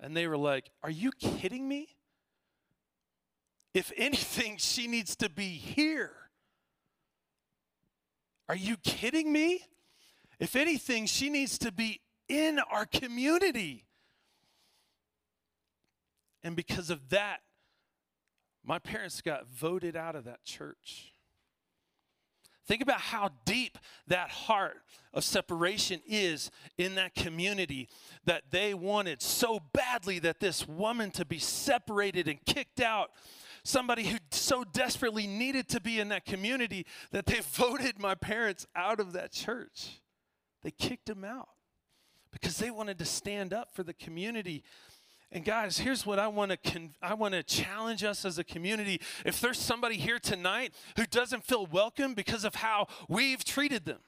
and 0.00 0.16
they 0.16 0.26
were 0.26 0.36
like 0.36 0.70
are 0.82 0.90
you 0.90 1.10
kidding 1.12 1.68
me 1.68 1.88
if 3.74 3.92
anything 3.96 4.56
she 4.58 4.86
needs 4.86 5.16
to 5.16 5.28
be 5.28 5.48
here 5.48 6.12
are 8.48 8.56
you 8.56 8.76
kidding 8.78 9.32
me 9.32 9.64
if 10.38 10.56
anything 10.56 11.06
she 11.06 11.30
needs 11.30 11.56
to 11.58 11.70
be 11.70 12.00
in 12.28 12.58
our 12.70 12.86
community. 12.86 13.84
And 16.42 16.56
because 16.56 16.90
of 16.90 17.10
that, 17.10 17.42
my 18.64 18.78
parents 18.78 19.20
got 19.20 19.46
voted 19.46 19.96
out 19.96 20.16
of 20.16 20.24
that 20.24 20.44
church. 20.44 21.11
Think 22.66 22.82
about 22.82 23.00
how 23.00 23.30
deep 23.44 23.76
that 24.06 24.30
heart 24.30 24.82
of 25.12 25.24
separation 25.24 26.00
is 26.06 26.50
in 26.78 26.94
that 26.94 27.14
community 27.14 27.88
that 28.24 28.44
they 28.50 28.72
wanted 28.72 29.20
so 29.20 29.60
badly 29.72 30.18
that 30.20 30.40
this 30.40 30.66
woman 30.66 31.10
to 31.12 31.24
be 31.24 31.38
separated 31.38 32.28
and 32.28 32.44
kicked 32.44 32.80
out. 32.80 33.10
Somebody 33.64 34.04
who 34.04 34.18
so 34.30 34.64
desperately 34.64 35.26
needed 35.26 35.68
to 35.70 35.80
be 35.80 36.00
in 36.00 36.08
that 36.08 36.24
community 36.24 36.86
that 37.10 37.26
they 37.26 37.40
voted 37.52 38.00
my 38.00 38.14
parents 38.14 38.66
out 38.76 39.00
of 39.00 39.12
that 39.12 39.32
church. 39.32 40.00
They 40.62 40.70
kicked 40.70 41.08
him 41.08 41.24
out 41.24 41.48
because 42.30 42.58
they 42.58 42.70
wanted 42.70 42.98
to 42.98 43.04
stand 43.04 43.52
up 43.52 43.74
for 43.74 43.82
the 43.82 43.92
community. 43.92 44.62
And 45.34 45.46
guys, 45.46 45.78
here's 45.78 46.04
what 46.04 46.18
I 46.18 46.28
want 46.28 46.50
to 46.50 46.58
con- 46.58 46.94
I 47.00 47.14
want 47.14 47.32
to 47.32 47.42
challenge 47.42 48.04
us 48.04 48.26
as 48.26 48.38
a 48.38 48.44
community. 48.44 49.00
If 49.24 49.40
there's 49.40 49.58
somebody 49.58 49.96
here 49.96 50.18
tonight 50.18 50.74
who 50.96 51.06
doesn't 51.06 51.44
feel 51.44 51.64
welcome 51.64 52.12
because 52.12 52.44
of 52.44 52.56
how 52.56 52.86
we've 53.08 53.42
treated 53.42 53.86
them. 53.86 54.00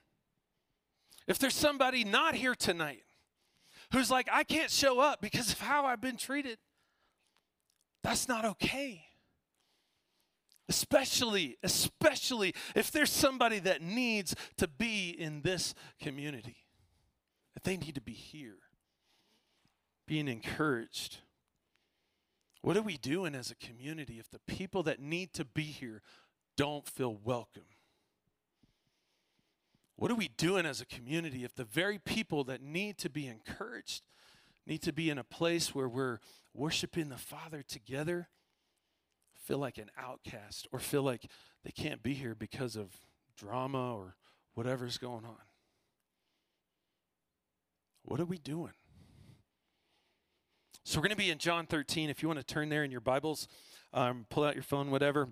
If 1.26 1.38
there's 1.38 1.54
somebody 1.54 2.04
not 2.04 2.34
here 2.34 2.54
tonight 2.54 3.04
who's 3.90 4.10
like 4.10 4.28
I 4.30 4.44
can't 4.44 4.70
show 4.70 5.00
up 5.00 5.22
because 5.22 5.50
of 5.50 5.60
how 5.60 5.86
I've 5.86 6.02
been 6.02 6.18
treated. 6.18 6.58
That's 8.02 8.28
not 8.28 8.44
okay. 8.44 9.06
Especially, 10.68 11.56
especially 11.62 12.54
if 12.74 12.90
there's 12.90 13.10
somebody 13.10 13.60
that 13.60 13.80
needs 13.80 14.34
to 14.58 14.68
be 14.68 15.08
in 15.08 15.40
this 15.40 15.74
community 16.00 16.56
that 17.54 17.64
they 17.64 17.78
need 17.78 17.94
to 17.94 18.00
be 18.00 18.12
here, 18.12 18.56
being 20.06 20.28
encouraged. 20.28 21.18
What 22.62 22.76
are 22.76 22.82
we 22.82 22.96
doing 22.96 23.34
as 23.34 23.50
a 23.50 23.54
community 23.54 24.18
if 24.18 24.30
the 24.30 24.40
people 24.46 24.82
that 24.84 25.00
need 25.00 25.32
to 25.34 25.44
be 25.44 25.64
here 25.64 26.02
don't 26.56 26.86
feel 26.86 27.14
welcome? 27.14 27.66
What 29.96 30.10
are 30.10 30.16
we 30.16 30.28
doing 30.28 30.66
as 30.66 30.80
a 30.80 30.86
community 30.86 31.44
if 31.44 31.54
the 31.54 31.64
very 31.64 31.98
people 31.98 32.44
that 32.44 32.62
need 32.62 32.98
to 32.98 33.10
be 33.10 33.26
encouraged 33.26 34.06
need 34.66 34.82
to 34.82 34.92
be 34.92 35.10
in 35.10 35.18
a 35.18 35.24
place 35.24 35.74
where 35.74 35.88
we're 35.88 36.18
worshiping 36.52 37.10
the 37.10 37.16
Father 37.16 37.62
together 37.62 38.28
feel 39.34 39.58
like 39.58 39.78
an 39.78 39.90
outcast 39.98 40.66
or 40.72 40.78
feel 40.78 41.02
like 41.02 41.30
they 41.64 41.70
can't 41.70 42.02
be 42.02 42.14
here 42.14 42.34
because 42.34 42.76
of 42.76 42.88
drama 43.36 43.94
or 43.94 44.16
whatever's 44.54 44.98
going 44.98 45.24
on? 45.24 45.36
What 48.02 48.20
are 48.20 48.24
we 48.24 48.38
doing? 48.38 48.72
So 50.86 50.98
we're 50.98 51.04
going 51.04 51.10
to 51.12 51.16
be 51.16 51.30
in 51.30 51.38
John 51.38 51.64
13. 51.64 52.10
If 52.10 52.22
you 52.22 52.28
want 52.28 52.38
to 52.40 52.44
turn 52.44 52.68
there 52.68 52.84
in 52.84 52.90
your 52.90 53.00
Bibles, 53.00 53.48
um, 53.94 54.26
pull 54.28 54.44
out 54.44 54.54
your 54.54 54.62
phone, 54.62 54.90
whatever. 54.90 55.28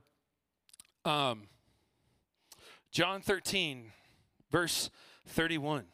Um, 1.04 1.42
John 2.90 3.21
13, 3.21 3.92
verse 4.50 4.88
31. 5.26 5.85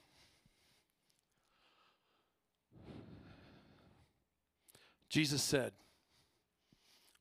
Jesus 5.09 5.43
said, 5.43 5.73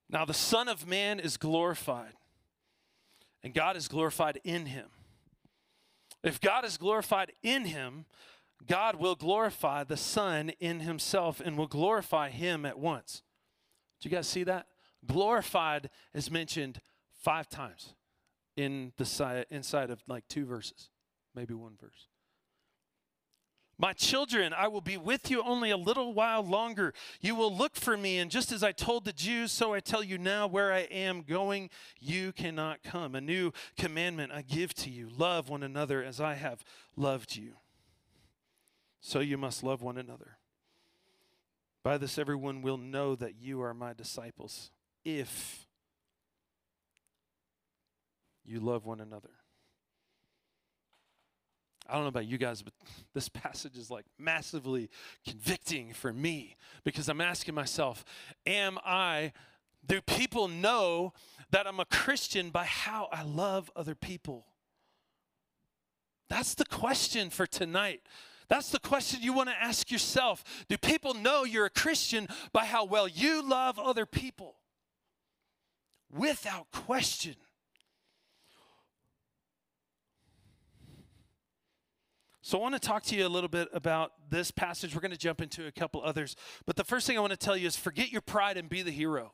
Now 0.07 0.23
the 0.23 0.35
Son 0.35 0.67
of 0.67 0.87
Man 0.87 1.19
is 1.19 1.37
glorified, 1.37 2.13
and 3.43 3.51
God 3.51 3.75
is 3.75 3.87
glorified 3.87 4.39
in 4.43 4.67
him. 4.67 4.89
If 6.23 6.39
God 6.39 6.65
is 6.65 6.77
glorified 6.77 7.31
in 7.41 7.65
him, 7.65 8.05
God 8.65 8.95
will 8.95 9.15
glorify 9.15 9.83
the 9.83 9.97
Son 9.97 10.51
in 10.59 10.81
himself 10.81 11.39
and 11.43 11.57
will 11.57 11.67
glorify 11.67 12.29
him 12.29 12.65
at 12.65 12.79
once. 12.79 13.23
Do 14.01 14.09
you 14.09 14.15
guys 14.15 14.27
see 14.27 14.43
that? 14.43 14.67
Glorified 15.05 15.89
is 16.13 16.31
mentioned 16.31 16.81
five 17.21 17.49
times 17.49 17.93
in 18.55 18.93
the 18.97 19.05
side, 19.05 19.45
inside 19.49 19.89
of 19.89 20.01
like 20.07 20.27
two 20.27 20.45
verses, 20.45 20.89
maybe 21.35 21.53
one 21.53 21.75
verse. 21.79 22.07
My 23.79 23.93
children, 23.93 24.53
I 24.53 24.67
will 24.69 24.81
be 24.81 24.97
with 24.97 25.29
you 25.29 25.43
only 25.43 25.69
a 25.69 25.77
little 25.77 26.15
while 26.15 26.41
longer. 26.41 26.95
You 27.21 27.35
will 27.35 27.55
look 27.55 27.75
for 27.75 27.95
me, 27.95 28.17
and 28.17 28.31
just 28.31 28.51
as 28.51 28.63
I 28.63 28.71
told 28.71 29.05
the 29.05 29.13
Jews, 29.13 29.51
so 29.51 29.75
I 29.75 29.81
tell 29.81 30.03
you 30.03 30.17
now 30.17 30.47
where 30.47 30.73
I 30.73 30.79
am 30.79 31.21
going, 31.21 31.69
you 31.99 32.31
cannot 32.31 32.81
come. 32.81 33.13
A 33.13 33.21
new 33.21 33.51
commandment 33.77 34.31
I 34.31 34.41
give 34.41 34.73
to 34.75 34.89
you 34.89 35.09
love 35.15 35.47
one 35.47 35.61
another 35.61 36.03
as 36.03 36.19
I 36.19 36.33
have 36.33 36.63
loved 36.95 37.35
you. 37.35 37.53
So 38.99 39.19
you 39.19 39.37
must 39.37 39.63
love 39.63 39.81
one 39.81 39.97
another. 39.97 40.37
By 41.83 41.97
this, 41.97 42.17
everyone 42.17 42.61
will 42.61 42.77
know 42.77 43.15
that 43.15 43.35
you 43.39 43.61
are 43.61 43.73
my 43.73 43.93
disciples 43.93 44.71
if 45.05 45.67
you 48.43 48.59
love 48.59 48.85
one 48.85 48.99
another. 48.99 49.29
I 51.89 51.93
don't 51.93 52.01
know 52.01 52.09
about 52.09 52.25
you 52.25 52.37
guys, 52.37 52.61
but 52.61 52.73
this 53.13 53.29
passage 53.29 53.77
is 53.77 53.89
like 53.89 54.05
massively 54.17 54.89
convicting 55.25 55.93
for 55.93 56.11
me 56.11 56.57
because 56.83 57.07
I'm 57.07 57.21
asking 57.21 57.55
myself, 57.55 58.03
am 58.45 58.77
I, 58.85 59.31
do 59.85 60.01
people 60.01 60.47
know 60.47 61.13
that 61.51 61.67
I'm 61.67 61.79
a 61.79 61.85
Christian 61.85 62.49
by 62.49 62.65
how 62.65 63.07
I 63.11 63.23
love 63.23 63.71
other 63.75 63.95
people? 63.95 64.45
That's 66.29 66.55
the 66.55 66.65
question 66.65 67.29
for 67.29 67.47
tonight. 67.47 68.01
That's 68.49 68.71
the 68.71 68.79
question 68.79 69.21
you 69.21 69.33
want 69.33 69.49
to 69.49 69.55
ask 69.61 69.91
yourself. 69.91 70.43
Do 70.69 70.77
people 70.77 71.13
know 71.13 71.43
you're 71.43 71.65
a 71.65 71.69
Christian 71.69 72.27
by 72.53 72.65
how 72.65 72.85
well 72.85 73.07
you 73.07 73.41
love 73.47 73.77
other 73.77 74.05
people? 74.05 74.55
Without 76.09 76.71
question. 76.71 77.35
So, 82.41 82.57
I 82.57 82.61
want 82.61 82.75
to 82.75 82.79
talk 82.79 83.03
to 83.03 83.15
you 83.17 83.27
a 83.27 83.29
little 83.29 83.49
bit 83.49 83.67
about 83.73 84.13
this 84.29 84.51
passage. 84.51 84.95
We're 84.95 85.01
going 85.01 85.11
to 85.11 85.17
jump 85.17 85.41
into 85.41 85.67
a 85.67 85.71
couple 85.71 86.01
others. 86.01 86.37
But 86.65 86.77
the 86.77 86.85
first 86.85 87.05
thing 87.05 87.17
I 87.17 87.19
want 87.19 87.31
to 87.31 87.37
tell 87.37 87.57
you 87.57 87.67
is 87.67 87.75
forget 87.75 88.09
your 88.09 88.21
pride 88.21 88.55
and 88.55 88.69
be 88.69 88.81
the 88.81 88.91
hero. 88.91 89.33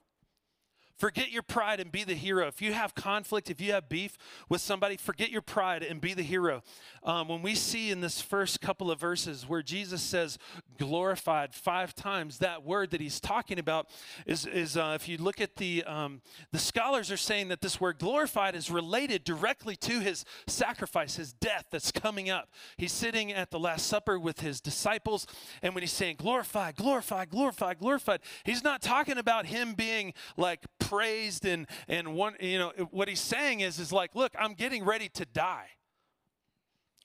Forget 0.97 1.31
your 1.31 1.41
pride 1.41 1.79
and 1.79 1.91
be 1.91 2.03
the 2.03 2.13
hero. 2.13 2.47
If 2.47 2.62
you 2.62 2.73
have 2.73 2.95
conflict, 2.95 3.50
if 3.50 3.59
you 3.59 3.71
have 3.73 3.89
beef 3.89 4.17
with 4.47 4.62
somebody, 4.62 4.95
forget 4.95 5.31
your 5.31 5.41
pride 5.41 5.83
and 5.83 6.00
be 6.00 6.13
the 6.13 6.23
hero. 6.23 6.62
Um, 7.03 7.27
when 7.27 7.41
we 7.41 7.55
see 7.55 7.89
in 7.89 8.01
this 8.01 8.21
first 8.21 8.62
couple 8.62 8.91
of 8.91 9.00
verses 9.00 9.50
where 9.50 9.63
Jesus 9.63 10.01
says 10.01 10.38
glorified 10.77 11.53
five 11.53 11.95
times, 11.95 12.38
that 12.38 12.63
word 12.63 12.91
that 12.91 13.01
he's 13.01 13.19
talking 13.19 13.57
about 13.57 13.89
is, 14.25 14.45
is 14.45 14.77
uh, 14.77 14.93
if 14.95 15.09
you 15.09 15.17
look 15.17 15.41
at 15.41 15.55
the, 15.55 15.83
um, 15.85 16.21
the 16.51 16.59
scholars 16.59 17.12
are 17.12 17.17
saying 17.17 17.47
that 17.47 17.62
this 17.62 17.81
word 17.81 17.97
glorified 17.97 18.55
is 18.55 18.69
related 18.69 19.23
directly 19.23 19.75
to 19.77 20.00
his 20.00 20.23
sacrifice, 20.47 21.15
his 21.15 21.33
death 21.33 21.65
that's 21.71 21.91
coming 21.91 22.29
up. 22.29 22.50
He's 22.77 22.91
sitting 22.91 23.33
at 23.33 23.50
the 23.50 23.59
Last 23.59 23.88
Supper 23.88 24.19
with 24.19 24.41
his 24.41 24.62
disciples, 24.62 25.25
and 25.62 25.73
when 25.73 25.81
he's 25.81 25.91
saying 25.91 26.17
glorified, 26.17 26.75
glorified, 26.75 27.29
glorified, 27.29 27.79
glorified, 27.79 28.19
he's 28.43 28.63
not 28.63 28.81
talking 28.81 29.17
about 29.17 29.47
him 29.47 29.73
being 29.73 30.13
like 30.38 30.65
praised 30.87 31.45
and 31.45 31.67
and 31.87 32.13
one 32.13 32.35
you 32.39 32.57
know 32.57 32.71
what 32.91 33.07
he's 33.07 33.21
saying 33.21 33.59
is 33.61 33.79
is 33.79 33.91
like 33.91 34.15
look 34.15 34.31
i'm 34.37 34.53
getting 34.53 34.83
ready 34.83 35.09
to 35.09 35.25
die. 35.25 35.69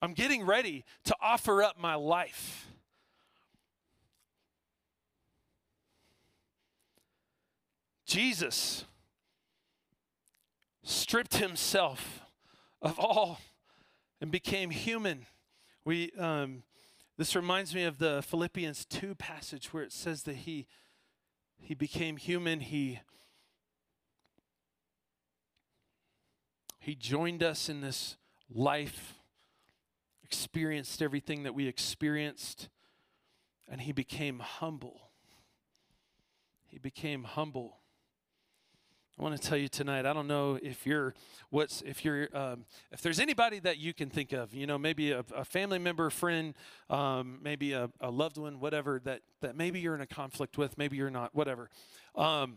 I'm 0.00 0.12
getting 0.12 0.46
ready 0.46 0.84
to 1.04 1.16
offer 1.20 1.62
up 1.62 1.78
my 1.78 1.96
life. 1.96 2.68
Jesus 8.06 8.84
stripped 10.84 11.36
himself 11.36 12.20
of 12.80 12.98
all 12.98 13.40
and 14.20 14.30
became 14.30 14.70
human. 14.70 15.26
We 15.84 16.12
um, 16.18 16.62
this 17.18 17.34
reminds 17.34 17.74
me 17.74 17.82
of 17.82 17.98
the 17.98 18.22
Philippians 18.22 18.84
2 18.86 19.16
passage 19.16 19.74
where 19.74 19.82
it 19.82 19.92
says 19.92 20.22
that 20.22 20.36
he 20.36 20.66
he 21.60 21.74
became 21.74 22.16
human, 22.16 22.60
he 22.60 23.00
he 26.88 26.94
joined 26.94 27.42
us 27.42 27.68
in 27.68 27.82
this 27.82 28.16
life, 28.50 29.12
experienced 30.24 31.02
everything 31.02 31.42
that 31.42 31.54
we 31.54 31.66
experienced, 31.66 32.70
and 33.70 33.82
he 33.82 33.92
became 33.92 34.38
humble. 34.38 35.10
He 36.64 36.78
became 36.78 37.24
humble. 37.24 37.76
I 39.18 39.22
want 39.22 39.38
to 39.38 39.46
tell 39.46 39.58
you 39.58 39.68
tonight. 39.68 40.06
I 40.06 40.14
don't 40.14 40.28
know 40.28 40.58
if 40.62 40.86
you're 40.86 41.12
what's 41.50 41.82
if 41.82 42.06
you're 42.06 42.34
um, 42.34 42.64
if 42.90 43.02
there's 43.02 43.20
anybody 43.20 43.58
that 43.58 43.76
you 43.76 43.92
can 43.92 44.08
think 44.08 44.32
of. 44.32 44.54
You 44.54 44.66
know, 44.66 44.78
maybe 44.78 45.12
a, 45.12 45.26
a 45.36 45.44
family 45.44 45.78
member, 45.78 46.08
friend, 46.08 46.54
um, 46.88 47.38
maybe 47.42 47.74
a, 47.74 47.90
a, 48.00 48.10
loved 48.10 48.38
one, 48.38 48.60
whatever 48.60 48.98
that 49.04 49.20
that 49.42 49.56
maybe 49.56 49.78
you're 49.78 49.94
in 49.94 50.00
a 50.00 50.06
conflict 50.06 50.56
with. 50.56 50.78
Maybe 50.78 50.96
you're 50.96 51.10
not. 51.10 51.34
Whatever. 51.34 51.68
Um, 52.14 52.56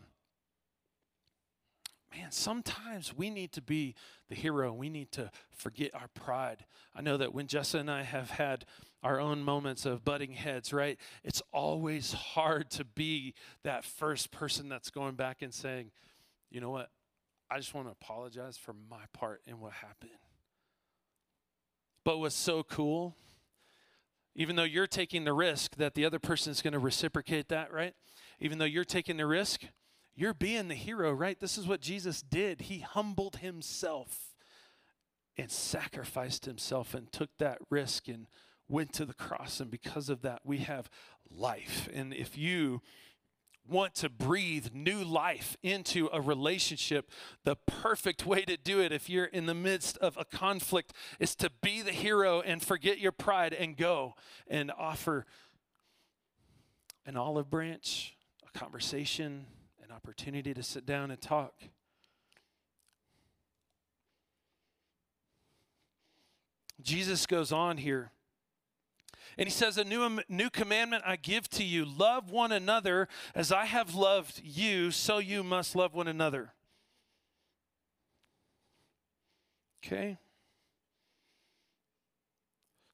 man, 2.14 2.30
sometimes 2.30 3.16
we 3.16 3.30
need 3.30 3.52
to 3.52 3.62
be 3.62 3.94
the 4.28 4.34
hero. 4.34 4.72
We 4.72 4.88
need 4.88 5.12
to 5.12 5.30
forget 5.50 5.94
our 5.94 6.08
pride. 6.08 6.64
I 6.94 7.00
know 7.00 7.16
that 7.16 7.32
when 7.34 7.46
Jessa 7.46 7.80
and 7.80 7.90
I 7.90 8.02
have 8.02 8.30
had 8.30 8.64
our 9.02 9.20
own 9.20 9.42
moments 9.42 9.84
of 9.86 10.04
butting 10.04 10.32
heads, 10.32 10.72
right? 10.72 10.98
It's 11.24 11.42
always 11.52 12.12
hard 12.12 12.70
to 12.72 12.84
be 12.84 13.34
that 13.64 13.84
first 13.84 14.30
person 14.30 14.68
that's 14.68 14.90
going 14.90 15.14
back 15.14 15.42
and 15.42 15.52
saying 15.52 15.90
you 16.52 16.60
know 16.60 16.70
what? 16.70 16.90
I 17.50 17.56
just 17.56 17.74
want 17.74 17.86
to 17.88 17.92
apologize 17.92 18.56
for 18.58 18.74
my 18.90 19.04
part 19.12 19.40
in 19.46 19.58
what 19.58 19.72
happened. 19.72 20.10
But 22.04 22.18
what's 22.18 22.34
so 22.34 22.62
cool, 22.62 23.16
even 24.34 24.56
though 24.56 24.62
you're 24.62 24.86
taking 24.86 25.24
the 25.24 25.32
risk 25.32 25.76
that 25.76 25.94
the 25.94 26.04
other 26.04 26.18
person 26.18 26.50
is 26.50 26.60
going 26.60 26.72
to 26.74 26.78
reciprocate 26.78 27.48
that, 27.48 27.72
right? 27.72 27.94
Even 28.38 28.58
though 28.58 28.66
you're 28.66 28.84
taking 28.84 29.16
the 29.16 29.26
risk, 29.26 29.62
you're 30.14 30.34
being 30.34 30.68
the 30.68 30.74
hero, 30.74 31.12
right? 31.12 31.38
This 31.40 31.56
is 31.56 31.66
what 31.66 31.80
Jesus 31.80 32.22
did. 32.22 32.62
He 32.62 32.80
humbled 32.80 33.36
himself 33.36 34.34
and 35.38 35.50
sacrificed 35.50 36.44
himself 36.44 36.94
and 36.94 37.10
took 37.10 37.30
that 37.38 37.58
risk 37.70 38.08
and 38.08 38.26
went 38.68 38.92
to 38.94 39.04
the 39.04 39.14
cross. 39.14 39.60
And 39.60 39.70
because 39.70 40.08
of 40.08 40.22
that, 40.22 40.40
we 40.44 40.58
have 40.58 40.90
life. 41.30 41.88
And 41.92 42.12
if 42.12 42.36
you 42.36 42.82
want 43.66 43.94
to 43.94 44.08
breathe 44.08 44.68
new 44.74 45.02
life 45.04 45.56
into 45.62 46.08
a 46.12 46.20
relationship, 46.20 47.10
the 47.44 47.56
perfect 47.56 48.26
way 48.26 48.42
to 48.42 48.56
do 48.56 48.80
it, 48.80 48.92
if 48.92 49.08
you're 49.08 49.24
in 49.24 49.46
the 49.46 49.54
midst 49.54 49.96
of 49.98 50.16
a 50.18 50.24
conflict, 50.24 50.92
is 51.20 51.34
to 51.36 51.50
be 51.62 51.80
the 51.80 51.92
hero 51.92 52.40
and 52.40 52.62
forget 52.62 52.98
your 52.98 53.12
pride 53.12 53.54
and 53.54 53.76
go 53.76 54.14
and 54.48 54.70
offer 54.76 55.24
an 57.06 57.16
olive 57.16 57.48
branch, 57.48 58.16
a 58.46 58.58
conversation, 58.58 59.46
opportunity 59.94 60.54
to 60.54 60.62
sit 60.62 60.86
down 60.86 61.10
and 61.10 61.20
talk. 61.20 61.54
Jesus 66.80 67.26
goes 67.26 67.52
on 67.52 67.76
here 67.76 68.10
and 69.38 69.46
he 69.46 69.52
says, 69.52 69.78
A 69.78 69.84
new, 69.84 70.02
um, 70.02 70.20
new 70.28 70.50
commandment 70.50 71.04
I 71.06 71.16
give 71.16 71.48
to 71.50 71.64
you 71.64 71.84
love 71.84 72.30
one 72.30 72.52
another 72.52 73.08
as 73.34 73.52
I 73.52 73.66
have 73.66 73.94
loved 73.94 74.40
you, 74.44 74.90
so 74.90 75.18
you 75.18 75.42
must 75.42 75.76
love 75.76 75.94
one 75.94 76.08
another. 76.08 76.52
Okay? 79.84 80.18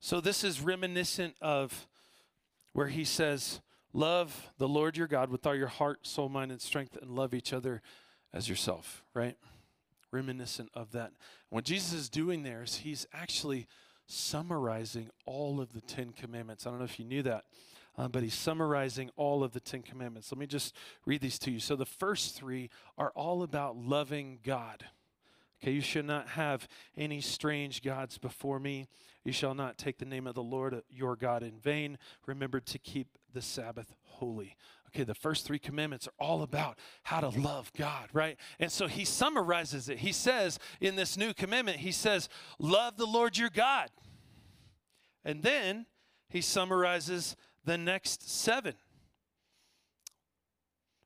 So 0.01 0.21
this 0.21 0.43
is 0.45 0.61
reminiscent 0.61 1.35
of 1.41 1.87
where 2.73 2.89
he 2.89 3.05
says, 3.05 3.61
Love 3.93 4.51
the 4.59 4.69
Lord 4.69 4.97
your 4.97 5.07
God 5.07 5.31
with 5.31 5.47
all 5.47 5.55
your 5.55 5.69
heart, 5.69 6.07
soul, 6.07 6.29
mind, 6.29 6.53
and 6.53 6.61
strength, 6.61 6.97
and 7.01 7.11
love 7.11 7.33
each 7.33 7.53
other 7.53 7.83
as 8.33 8.49
yourself, 8.49 9.05
right? 9.15 9.37
Reminiscent 10.11 10.71
of 10.75 10.93
that. 10.93 11.13
What 11.49 11.65
Jesus 11.65 11.93
is 11.93 12.09
doing 12.09 12.43
there 12.43 12.63
is 12.63 12.77
he's 12.77 13.07
actually 13.13 13.67
summarizing 14.07 15.11
all 15.27 15.61
of 15.61 15.73
the 15.73 15.81
Ten 15.81 16.13
Commandments. 16.13 16.67
I 16.67 16.71
don't 16.71 16.79
know 16.79 16.85
if 16.85 16.99
you 16.99 17.05
knew 17.05 17.23
that, 17.23 17.45
uh, 17.97 18.09
but 18.09 18.23
he's 18.23 18.35
summarizing 18.35 19.11
all 19.17 19.43
of 19.43 19.53
the 19.53 19.61
Ten 19.61 19.83
Commandments. 19.83 20.31
Let 20.31 20.39
me 20.39 20.47
just 20.47 20.75
read 21.05 21.21
these 21.21 21.39
to 21.41 21.51
you. 21.51 21.61
So 21.61 21.77
the 21.77 21.87
first 21.87 22.37
three 22.37 22.71
are 22.97 23.13
all 23.15 23.43
about 23.43 23.77
loving 23.77 24.39
God. 24.45 24.85
Okay, 25.63 25.73
you 25.73 25.81
should 25.81 26.05
not 26.05 26.29
have 26.29 26.69
any 26.97 27.21
strange 27.21 27.83
gods 27.83 28.17
before 28.17 28.61
me. 28.61 28.87
You 29.25 29.33
shall 29.33 29.55
not 29.55 29.77
take 29.77 29.99
the 29.99 30.05
name 30.05 30.27
of 30.27 30.35
the 30.35 30.43
Lord 30.43 30.73
uh, 30.73 30.81
your 30.89 31.17
God 31.17 31.43
in 31.43 31.59
vain. 31.59 31.99
Remember 32.27 32.61
to 32.61 32.79
keep 32.79 33.09
the 33.33 33.43
Sabbath 33.43 33.93
holy. 34.03 34.57
Okay, 34.89 35.05
the 35.05 35.15
first 35.15 35.45
three 35.45 35.59
commandments 35.59 36.07
are 36.07 36.25
all 36.25 36.43
about 36.43 36.79
how 37.03 37.21
to 37.21 37.29
love 37.29 37.73
God, 37.77 38.09
right? 38.13 38.39
And 38.59 38.71
so 38.71 38.87
he 38.87 39.05
summarizes 39.05 39.89
it. 39.89 39.99
He 39.99 40.13
says 40.13 40.59
in 40.81 40.97
this 40.97 41.17
new 41.17 41.35
commandment, 41.35 41.79
he 41.79 41.93
says, 41.93 42.29
Love 42.59 42.97
the 42.97 43.07
Lord 43.07 43.37
your 43.37 43.51
God. 43.51 43.91
And 45.25 45.43
then 45.43 45.87
he 46.29 46.41
summarizes 46.41 47.37
the 47.65 47.77
next 47.77 48.31
seven 48.31 48.75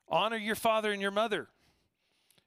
Honor 0.08 0.36
your 0.36 0.54
father 0.54 0.92
and 0.92 1.00
your 1.00 1.10
mother. 1.10 1.48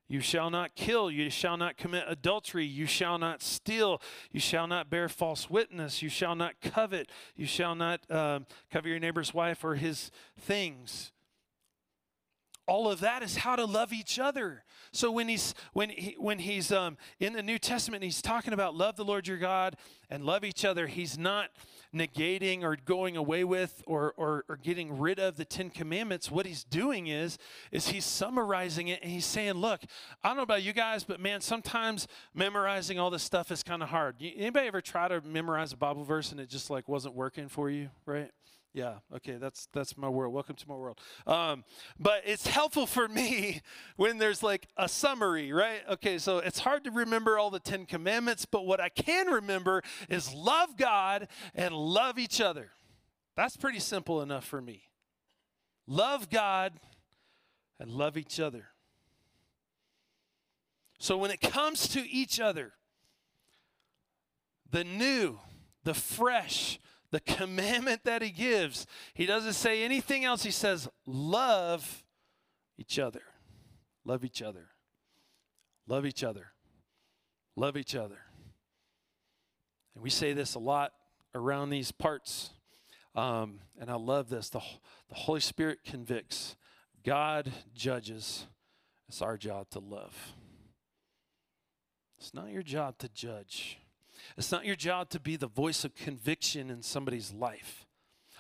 You 0.08 0.20
shall 0.20 0.50
not 0.50 0.76
kill. 0.76 1.10
You 1.10 1.30
shall 1.30 1.58
not 1.58 1.78
commit 1.78 2.06
adultery. 2.08 2.66
You 2.66 2.86
shall 2.86 3.18
not 3.18 3.42
steal. 3.42 4.02
You 4.32 4.40
shall 4.40 4.68
not 4.68 4.90
bear 4.90 5.10
false 5.10 5.50
witness. 5.50 6.02
You 6.02 6.10
shall 6.10 6.36
not 6.36 6.62
covet. 6.62 7.10
You 7.36 7.46
shall 7.46 7.76
not 7.76 8.10
um, 8.12 8.46
your 8.86 9.00
neighbor's 9.00 9.34
wife 9.34 9.64
or 9.64 9.76
his 9.76 10.12
things 10.40 11.12
all 12.68 12.90
of 12.90 13.00
that 13.00 13.22
is 13.22 13.38
how 13.38 13.56
to 13.56 13.66
love 13.66 13.94
each 13.94 14.20
other 14.20 14.64
so 14.96 15.12
when 15.12 15.28
he's 15.28 15.54
when 15.74 15.90
he 15.90 16.16
when 16.18 16.40
he's 16.40 16.72
um, 16.72 16.98
in 17.20 17.34
the 17.34 17.44
new 17.44 17.60
testament 17.60 18.04
he's 18.04 18.22
talking 18.22 18.54
about 18.54 18.76
love 18.76 18.96
the 18.96 19.06
lord 19.06 19.28
your 19.28 19.38
god 19.38 19.76
and 20.10 20.26
love 20.26 20.44
each 20.44 20.66
other. 20.66 20.88
He's 20.88 21.18
not 21.18 21.50
negating 21.94 22.64
or 22.64 22.76
going 22.76 23.16
away 23.16 23.44
with 23.44 23.82
or, 23.88 24.14
or, 24.18 24.44
or 24.50 24.58
getting 24.58 25.00
rid 25.00 25.18
of 25.18 25.38
the 25.38 25.46
ten 25.46 25.70
commandments. 25.70 26.30
What 26.30 26.46
he's 26.46 26.64
doing 26.64 27.08
is 27.08 27.38
is 27.72 27.90
he's 27.90 28.06
summarizing 28.06 28.90
it 28.90 29.02
and 29.02 29.12
he's 29.12 29.26
saying 29.26 29.54
look 29.54 29.82
i 30.24 30.28
don't 30.28 30.38
know 30.38 30.44
about 30.44 30.64
you 30.64 30.74
guys 30.74 31.04
but 31.04 31.20
man 31.20 31.42
sometimes 31.42 32.08
memorizing 32.34 33.00
all 33.00 33.10
this 33.10 33.24
stuff 33.24 33.52
is 33.52 33.64
kind 33.64 33.82
of 33.82 33.90
hard 33.90 34.16
anybody 34.20 34.68
ever 34.68 34.82
try 34.82 35.08
to 35.08 35.22
memorize 35.22 35.72
a 35.72 35.78
bible 35.78 36.04
verse 36.04 36.32
and 36.32 36.40
it 36.40 36.50
just 36.50 36.70
like 36.70 36.88
wasn't 36.88 37.14
working 37.14 37.48
for 37.48 37.70
you 37.70 37.90
right 38.06 38.32
yeah, 38.76 38.96
okay, 39.16 39.38
that's 39.38 39.70
that's 39.72 39.98
my 39.98 40.10
world. 40.10 40.34
Welcome 40.34 40.58
to 40.58 40.68
my 40.68 40.76
world. 40.76 41.00
Um, 41.26 41.64
but 41.98 42.24
it's 42.26 42.46
helpful 42.46 42.86
for 42.86 43.08
me 43.08 43.62
when 43.96 44.18
there's 44.18 44.44
like 44.44 44.68
a 44.76 44.90
summary, 44.90 45.54
right? 45.54 45.80
Okay, 45.92 46.18
so 46.18 46.40
it's 46.40 46.60
hard 46.60 46.84
to 46.84 46.92
remember 46.92 47.40
all 47.40 47.50
the 47.50 47.60
Ten 47.62 47.86
Commandments, 47.86 48.46
but 48.46 48.66
what 48.66 48.82
I 48.82 48.90
can 48.90 49.28
remember 49.28 49.82
is 50.10 50.34
love 50.34 50.76
God 50.76 51.30
and 51.56 51.74
love 51.74 52.20
each 52.20 52.42
other. 52.42 52.72
That's 53.38 53.56
pretty 53.56 53.80
simple 53.80 54.22
enough 54.22 54.44
for 54.44 54.62
me. 54.62 54.84
Love 55.88 56.30
God 56.30 56.74
and 57.80 57.90
love 57.90 58.18
each 58.18 58.42
other. 58.42 58.68
So 61.00 61.18
when 61.18 61.32
it 61.32 61.40
comes 61.40 61.88
to 61.90 62.10
each 62.10 62.42
other, 62.42 62.74
the 64.70 64.84
new, 64.84 65.40
the 65.86 65.94
fresh, 65.94 66.78
the 67.16 67.22
commandment 67.22 68.04
that 68.04 68.22
he 68.22 68.30
gives, 68.30 68.86
he 69.14 69.26
doesn't 69.26 69.54
say 69.54 69.84
anything 69.84 70.26
else. 70.26 70.44
He 70.44 70.52
says, 70.52 70.90
Love 71.06 72.04
each 72.78 73.00
other. 73.00 73.22
Love 74.04 74.26
each 74.26 74.42
other. 74.42 74.68
Love 75.88 76.06
each 76.06 76.26
other. 76.26 76.48
Love 77.56 77.78
each 77.78 77.96
other. 77.96 78.18
And 79.94 80.04
we 80.04 80.10
say 80.10 80.34
this 80.34 80.56
a 80.56 80.60
lot 80.60 80.92
around 81.34 81.70
these 81.70 81.90
parts. 81.90 82.50
Um, 83.16 83.62
and 83.80 83.90
I 83.90 83.96
love 83.96 84.28
this. 84.28 84.50
The, 84.50 84.60
the 85.08 85.16
Holy 85.16 85.40
Spirit 85.40 85.86
convicts, 85.86 86.58
God 87.06 87.50
judges. 87.74 88.46
It's 89.08 89.22
our 89.22 89.38
job 89.38 89.70
to 89.70 89.80
love. 89.80 90.34
It's 92.18 92.34
not 92.34 92.50
your 92.50 92.64
job 92.64 92.98
to 92.98 93.08
judge. 93.08 93.78
It's 94.38 94.52
not 94.52 94.66
your 94.66 94.76
job 94.76 95.10
to 95.10 95.20
be 95.20 95.36
the 95.36 95.48
voice 95.48 95.84
of 95.84 95.96
conviction 95.96 96.70
in 96.70 96.82
somebody's 96.82 97.34
life. 97.34 97.86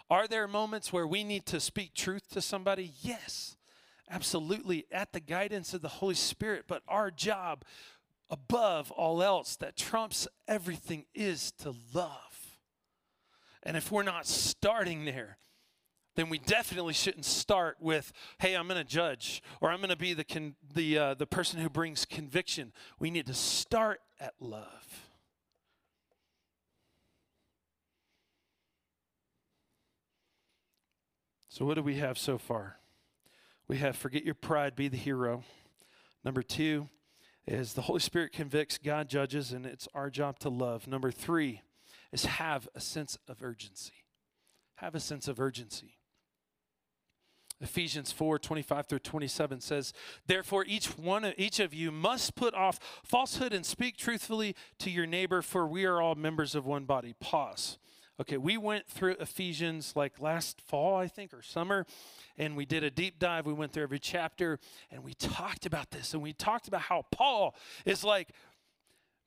Are 0.09 0.27
there 0.27 0.47
moments 0.47 0.93
where 0.93 1.07
we 1.07 1.23
need 1.23 1.45
to 1.47 1.59
speak 1.59 1.93
truth 1.93 2.29
to 2.29 2.41
somebody? 2.41 2.93
Yes, 3.01 3.57
absolutely, 4.09 4.85
at 4.91 5.13
the 5.13 5.19
guidance 5.19 5.73
of 5.73 5.81
the 5.81 5.87
Holy 5.87 6.15
Spirit. 6.15 6.65
But 6.67 6.83
our 6.87 7.09
job, 7.09 7.63
above 8.29 8.91
all 8.91 9.23
else, 9.23 9.55
that 9.55 9.75
trumps 9.75 10.27
everything, 10.47 11.05
is 11.15 11.51
to 11.59 11.73
love. 11.93 12.59
And 13.63 13.75
if 13.75 13.91
we're 13.91 14.03
not 14.03 14.27
starting 14.27 15.05
there, 15.05 15.39
then 16.15 16.29
we 16.29 16.37
definitely 16.37 16.93
shouldn't 16.93 17.25
start 17.25 17.77
with, 17.81 18.13
"Hey, 18.39 18.55
I'm 18.55 18.67
going 18.67 18.77
to 18.81 18.89
judge," 18.89 19.41
or 19.59 19.71
"I'm 19.71 19.79
going 19.79 19.89
to 19.89 19.95
be 19.95 20.13
the 20.13 20.23
con- 20.23 20.55
the 20.73 20.97
uh, 20.97 21.13
the 21.15 21.27
person 21.27 21.59
who 21.59 21.69
brings 21.69 22.05
conviction." 22.05 22.71
We 22.99 23.11
need 23.11 23.25
to 23.25 23.33
start 23.33 24.01
at 24.19 24.33
love. 24.39 25.04
So, 31.55 31.63
what 31.63 31.75
do 31.75 31.83
we 31.83 31.95
have 31.95 32.17
so 32.17 32.37
far? 32.37 32.79
We 33.69 33.77
have 33.77 33.95
forget 33.95 34.25
your 34.25 34.35
pride, 34.35 34.75
be 34.75 34.89
the 34.89 34.97
hero. 34.97 35.45
Number 36.21 36.43
two 36.43 36.89
is 37.47 37.75
the 37.75 37.83
Holy 37.83 38.01
Spirit 38.01 38.33
convicts, 38.33 38.77
God 38.77 39.07
judges, 39.07 39.53
and 39.53 39.65
it's 39.65 39.87
our 39.93 40.09
job 40.09 40.37
to 40.39 40.49
love. 40.49 40.85
Number 40.85 41.11
three 41.11 41.61
is 42.11 42.25
have 42.25 42.67
a 42.75 42.81
sense 42.81 43.17
of 43.29 43.41
urgency. 43.41 43.93
Have 44.79 44.95
a 44.95 44.99
sense 44.99 45.29
of 45.29 45.39
urgency. 45.39 45.95
Ephesians 47.61 48.11
4 48.11 48.37
25 48.37 48.87
through 48.87 48.99
27 48.99 49.61
says, 49.61 49.93
Therefore, 50.27 50.65
each 50.67 50.87
one 50.97 51.23
of, 51.23 51.35
each 51.37 51.61
of 51.61 51.73
you 51.73 51.89
must 51.89 52.35
put 52.35 52.53
off 52.53 52.79
falsehood 53.05 53.53
and 53.53 53.65
speak 53.65 53.95
truthfully 53.95 54.57
to 54.79 54.91
your 54.91 55.05
neighbor, 55.05 55.41
for 55.41 55.65
we 55.65 55.85
are 55.85 56.01
all 56.01 56.15
members 56.15 56.53
of 56.53 56.65
one 56.65 56.83
body. 56.83 57.15
Pause. 57.21 57.77
Okay, 58.19 58.37
we 58.37 58.57
went 58.57 58.87
through 58.87 59.15
Ephesians 59.19 59.93
like 59.93 60.21
last 60.21 60.61
fall, 60.61 60.95
I 60.95 61.07
think, 61.07 61.33
or 61.33 61.41
summer, 61.41 61.85
and 62.37 62.55
we 62.55 62.65
did 62.65 62.81
a 62.81 62.89
deep 62.89 63.19
dive. 63.19 63.45
We 63.45 63.51
went 63.51 63.73
through 63.73 63.83
every 63.83 63.99
chapter 63.99 64.57
and 64.89 65.03
we 65.03 65.13
talked 65.13 65.65
about 65.65 65.91
this. 65.91 66.13
And 66.13 66.23
we 66.23 66.31
talked 66.31 66.69
about 66.69 66.81
how 66.81 67.05
Paul 67.11 67.55
is 67.85 68.05
like, 68.05 68.29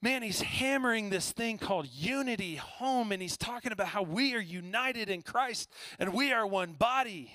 man, 0.01 0.23
he's 0.23 0.41
hammering 0.41 1.11
this 1.11 1.33
thing 1.33 1.59
called 1.59 1.87
unity 1.93 2.57
home, 2.57 3.13
and 3.13 3.21
he's 3.21 3.37
talking 3.37 3.73
about 3.73 3.89
how 3.89 4.03
we 4.03 4.35
are 4.35 4.41
united 4.41 5.11
in 5.11 5.21
Christ 5.21 5.71
and 5.99 6.15
we 6.15 6.33
are 6.33 6.47
one 6.47 6.73
body. 6.73 7.33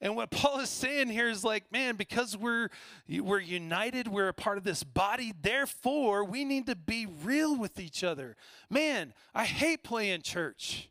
And 0.00 0.14
what 0.14 0.30
Paul 0.30 0.60
is 0.60 0.70
saying 0.70 1.08
here 1.08 1.28
is 1.28 1.42
like, 1.42 1.72
man, 1.72 1.96
because 1.96 2.36
we're 2.36 2.68
we're 3.08 3.40
united, 3.40 4.06
we're 4.06 4.28
a 4.28 4.34
part 4.34 4.56
of 4.56 4.64
this 4.64 4.84
body, 4.84 5.32
therefore 5.40 6.24
we 6.24 6.44
need 6.44 6.66
to 6.66 6.76
be 6.76 7.06
real 7.06 7.56
with 7.56 7.80
each 7.80 8.04
other. 8.04 8.36
Man, 8.70 9.12
I 9.34 9.44
hate 9.44 9.82
playing 9.82 10.22
church. 10.22 10.88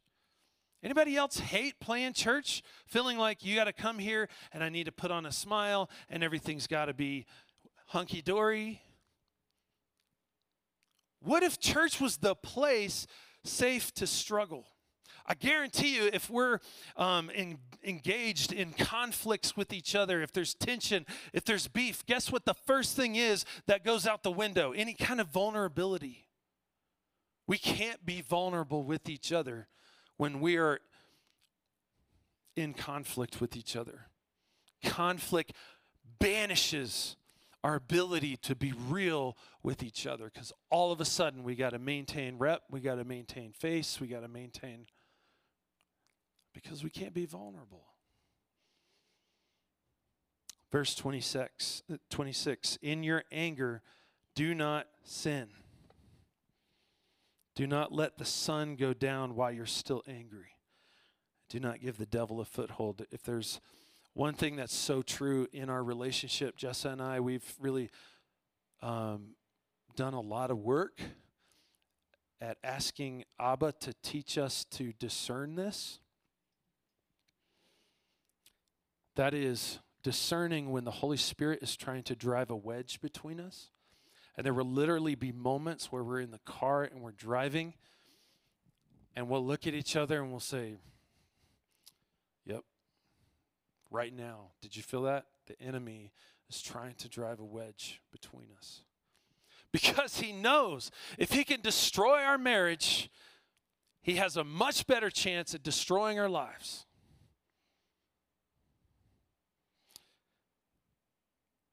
Anybody 0.84 1.16
else 1.16 1.40
hate 1.40 1.80
playing 1.80 2.14
church? 2.14 2.64
Feeling 2.86 3.18
like 3.18 3.44
you 3.44 3.56
got 3.56 3.66
to 3.66 3.74
come 3.74 3.98
here 3.98 4.30
and 4.54 4.64
I 4.64 4.70
need 4.70 4.86
to 4.86 4.92
put 4.92 5.10
on 5.10 5.26
a 5.26 5.32
smile 5.32 5.90
and 6.10 6.24
everything's 6.24 6.68
got 6.68 6.86
to 6.86 6.94
be 6.94 7.26
hunky 7.88 8.22
dory? 8.22 8.82
What 11.22 11.44
if 11.44 11.60
church 11.60 12.00
was 12.00 12.18
the 12.18 12.36
place 12.36 13.08
safe 13.44 13.94
to 13.96 14.06
struggle? 14.06 14.68
I 15.28 15.34
guarantee 15.34 15.96
you, 15.96 16.10
if 16.14 16.30
we're 16.30 16.60
um, 16.96 17.30
in, 17.32 17.58
engaged 17.84 18.54
in 18.54 18.72
conflicts 18.72 19.58
with 19.58 19.74
each 19.74 19.94
other, 19.94 20.22
if 20.22 20.32
there's 20.32 20.54
tension, 20.54 21.06
if 21.34 21.44
there's 21.44 21.68
beef, 21.68 22.06
guess 22.06 22.32
what 22.32 22.46
the 22.46 22.54
first 22.54 22.96
thing 22.96 23.16
is 23.16 23.44
that 23.66 23.84
goes 23.84 24.08
out 24.08 24.24
the 24.24 24.32
window? 24.32 24.72
Any 24.72 24.94
kind 24.94 25.20
of 25.20 25.28
vulnerability. 25.28 26.28
We 27.46 27.58
can't 27.58 28.06
be 28.06 28.22
vulnerable 28.22 28.84
with 28.84 29.10
each 29.10 29.32
other 29.34 29.68
when 30.16 30.40
we 30.40 30.58
are 30.58 30.80
in 32.56 32.74
conflict 32.74 33.42
with 33.42 33.56
each 33.56 33.76
other. 33.76 34.08
Conflict 34.84 35.54
banishes 36.20 37.18
our 37.64 37.76
ability 37.76 38.38
to 38.38 38.56
be 38.56 38.74
real 38.88 39.38
with 39.62 39.84
each 39.84 40.08
other 40.08 40.30
because 40.34 40.54
all 40.70 40.92
of 40.92 41.02
a 41.02 41.06
sudden 41.06 41.44
we 41.44 41.56
got 41.56 41.72
to 41.72 41.80
maintain 41.80 42.38
rep, 42.38 42.64
we 42.70 42.80
got 42.80 42.96
to 42.96 43.04
maintain 43.04 43.52
face, 43.52 44.00
we 44.00 44.08
got 44.08 44.22
to 44.22 44.28
maintain 44.28 44.86
because 46.64 46.84
we 46.84 46.90
can't 46.90 47.14
be 47.14 47.26
vulnerable. 47.26 47.84
Verse 50.72 50.96
26, 50.96 51.84
26 52.10 52.80
In 52.82 53.04
your 53.04 53.24
anger, 53.32 53.82
do 54.36 54.56
not 54.56 54.88
sin. 55.04 55.50
Do 57.56 57.68
not 57.68 57.92
let 57.92 58.18
the 58.18 58.26
sun 58.26 58.76
go 58.76 58.94
down 58.94 59.36
while 59.36 59.52
you're 59.52 59.66
still 59.66 60.04
angry. 60.08 60.56
Do 61.50 61.60
not 61.60 61.80
give 61.80 61.98
the 61.98 62.06
devil 62.06 62.42
a 62.42 62.46
foothold. 62.46 63.06
If 63.12 63.24
there's 63.24 63.62
one 64.14 64.34
thing 64.34 64.56
that's 64.56 64.76
so 64.76 65.02
true 65.02 65.48
in 65.54 65.70
our 65.70 65.84
relationship, 65.84 66.58
Jessa 66.58 66.92
and 66.92 67.02
I, 67.02 67.20
we've 67.20 67.56
really 67.60 67.90
um, 68.82 69.36
done 69.96 70.14
a 70.14 70.22
lot 70.22 70.52
of 70.52 70.58
work 70.58 71.00
at 72.42 72.58
asking 72.64 73.24
Abba 73.40 73.74
to 73.80 73.94
teach 74.04 74.38
us 74.38 74.66
to 74.72 74.92
discern 74.94 75.56
this. 75.56 76.00
That 79.18 79.34
is 79.34 79.80
discerning 80.04 80.70
when 80.70 80.84
the 80.84 80.92
Holy 80.92 81.18
Spirit 81.18 81.64
is 81.64 81.76
trying 81.76 82.04
to 82.04 82.16
drive 82.16 82.52
a 82.52 82.56
wedge 82.56 83.02
between 83.02 83.40
us. 83.40 83.72
And 84.36 84.46
there 84.46 84.54
will 84.54 84.64
literally 84.64 85.16
be 85.16 85.32
moments 85.32 85.92
where 85.92 86.04
we're 86.04 86.20
in 86.20 86.30
the 86.30 86.40
car 86.46 86.84
and 86.84 87.02
we're 87.02 87.14
driving, 87.14 87.74
and 89.16 89.28
we'll 89.28 89.44
look 89.44 89.66
at 89.66 89.74
each 89.74 89.96
other 89.96 90.22
and 90.22 90.30
we'll 90.30 90.40
say, 90.40 90.76
Yep, 92.46 92.62
right 93.90 94.16
now, 94.16 94.52
did 94.62 94.76
you 94.76 94.84
feel 94.84 95.02
that? 95.02 95.26
The 95.48 95.60
enemy 95.60 96.12
is 96.48 96.62
trying 96.62 96.94
to 97.00 97.10
drive 97.10 97.40
a 97.40 97.46
wedge 97.46 98.04
between 98.12 98.50
us. 98.56 98.82
Because 99.72 100.20
he 100.20 100.32
knows 100.32 100.92
if 101.18 101.32
he 101.32 101.44
can 101.44 101.62
destroy 101.62 102.22
our 102.22 102.38
marriage, 102.38 103.10
he 104.00 104.18
has 104.18 104.38
a 104.38 104.44
much 104.44 104.86
better 104.86 105.10
chance 105.10 105.56
at 105.56 105.64
destroying 105.64 106.20
our 106.20 106.30
lives. 106.30 106.87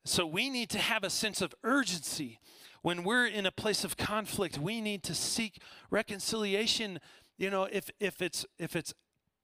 So 0.05 0.27
we 0.27 0.51
need 0.51 0.69
to 0.71 0.79
have 0.79 1.03
a 1.03 1.11
sense 1.11 1.40
of 1.40 1.55
urgency. 1.64 2.38
When 2.83 3.05
we're 3.05 3.27
in 3.27 3.47
a 3.47 3.51
place 3.51 3.85
of 3.85 3.97
conflict, 3.97 4.59
we 4.59 4.83
need 4.83 5.03
to 5.05 5.14
seek 5.14 5.62
reconciliation. 5.90 7.01
You 7.38 7.49
know, 7.49 7.64
if, 7.64 7.90
if, 8.01 8.21
it's, 8.21 8.45
if 8.59 8.77
it's 8.77 8.93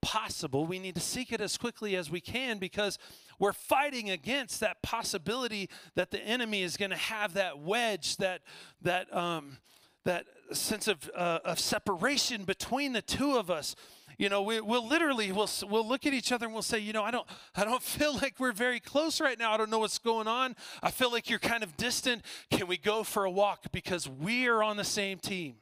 possible, 0.03 0.67
we 0.67 0.79
need 0.79 0.95
to 0.97 1.01
seek 1.01 1.33
it 1.33 1.41
as 1.41 1.57
quickly 1.57 1.97
as 1.97 2.11
we 2.11 2.21
can 2.21 2.59
because 2.59 2.99
we're 3.39 3.55
fighting 3.55 4.11
against 4.11 4.61
that 4.61 4.83
possibility 4.83 5.71
that 5.95 6.11
the 6.11 6.21
enemy 6.21 6.63
is 6.63 6.77
going 6.77 6.91
to 6.91 6.97
have 6.97 7.33
that 7.35 7.61
wedge, 7.61 8.19
that, 8.19 8.43
that, 8.83 9.15
um, 9.17 9.57
that 10.05 10.27
sense 10.53 10.89
of, 10.89 11.11
uh, 11.15 11.39
of 11.45 11.59
separation 11.59 12.45
between 12.45 12.93
the 12.93 13.03
two 13.03 13.37
of 13.37 13.51
us 13.51 13.75
you 14.21 14.29
know, 14.29 14.43
we, 14.43 14.61
will 14.61 14.87
literally 14.87 15.33
we'll 15.33 15.49
we'll 15.67 15.89
look 15.89 16.05
at 16.05 16.13
each 16.13 16.31
other 16.31 16.45
and 16.45 16.53
we'll 16.53 16.61
say, 16.61 16.79
you 16.79 16.93
know, 16.93 17.03
I 17.03 17.11
don't 17.11 17.27
I 17.57 17.65
don't 17.65 17.83
feel 17.99 18.13
like 18.13 18.35
we're 18.39 18.53
very 18.53 18.79
close 18.79 19.19
right 19.19 19.39
now. 19.39 19.51
I 19.51 19.57
don't 19.57 19.71
know 19.71 19.79
what's 19.79 19.99
going 19.99 20.29
on. 20.29 20.57
I 20.83 20.91
feel 20.91 21.11
like 21.11 21.31
you're 21.31 21.39
kind 21.39 21.63
of 21.63 21.75
distant. 21.79 22.23
Can 22.51 22.67
we 22.67 22.77
go 22.77 23.03
for 23.03 23.25
a 23.25 23.31
walk 23.31 23.73
because 23.73 24.07
we 24.07 24.47
are 24.47 24.63
on 24.63 24.77
the 24.77 24.85
same 24.85 25.19
team? 25.19 25.55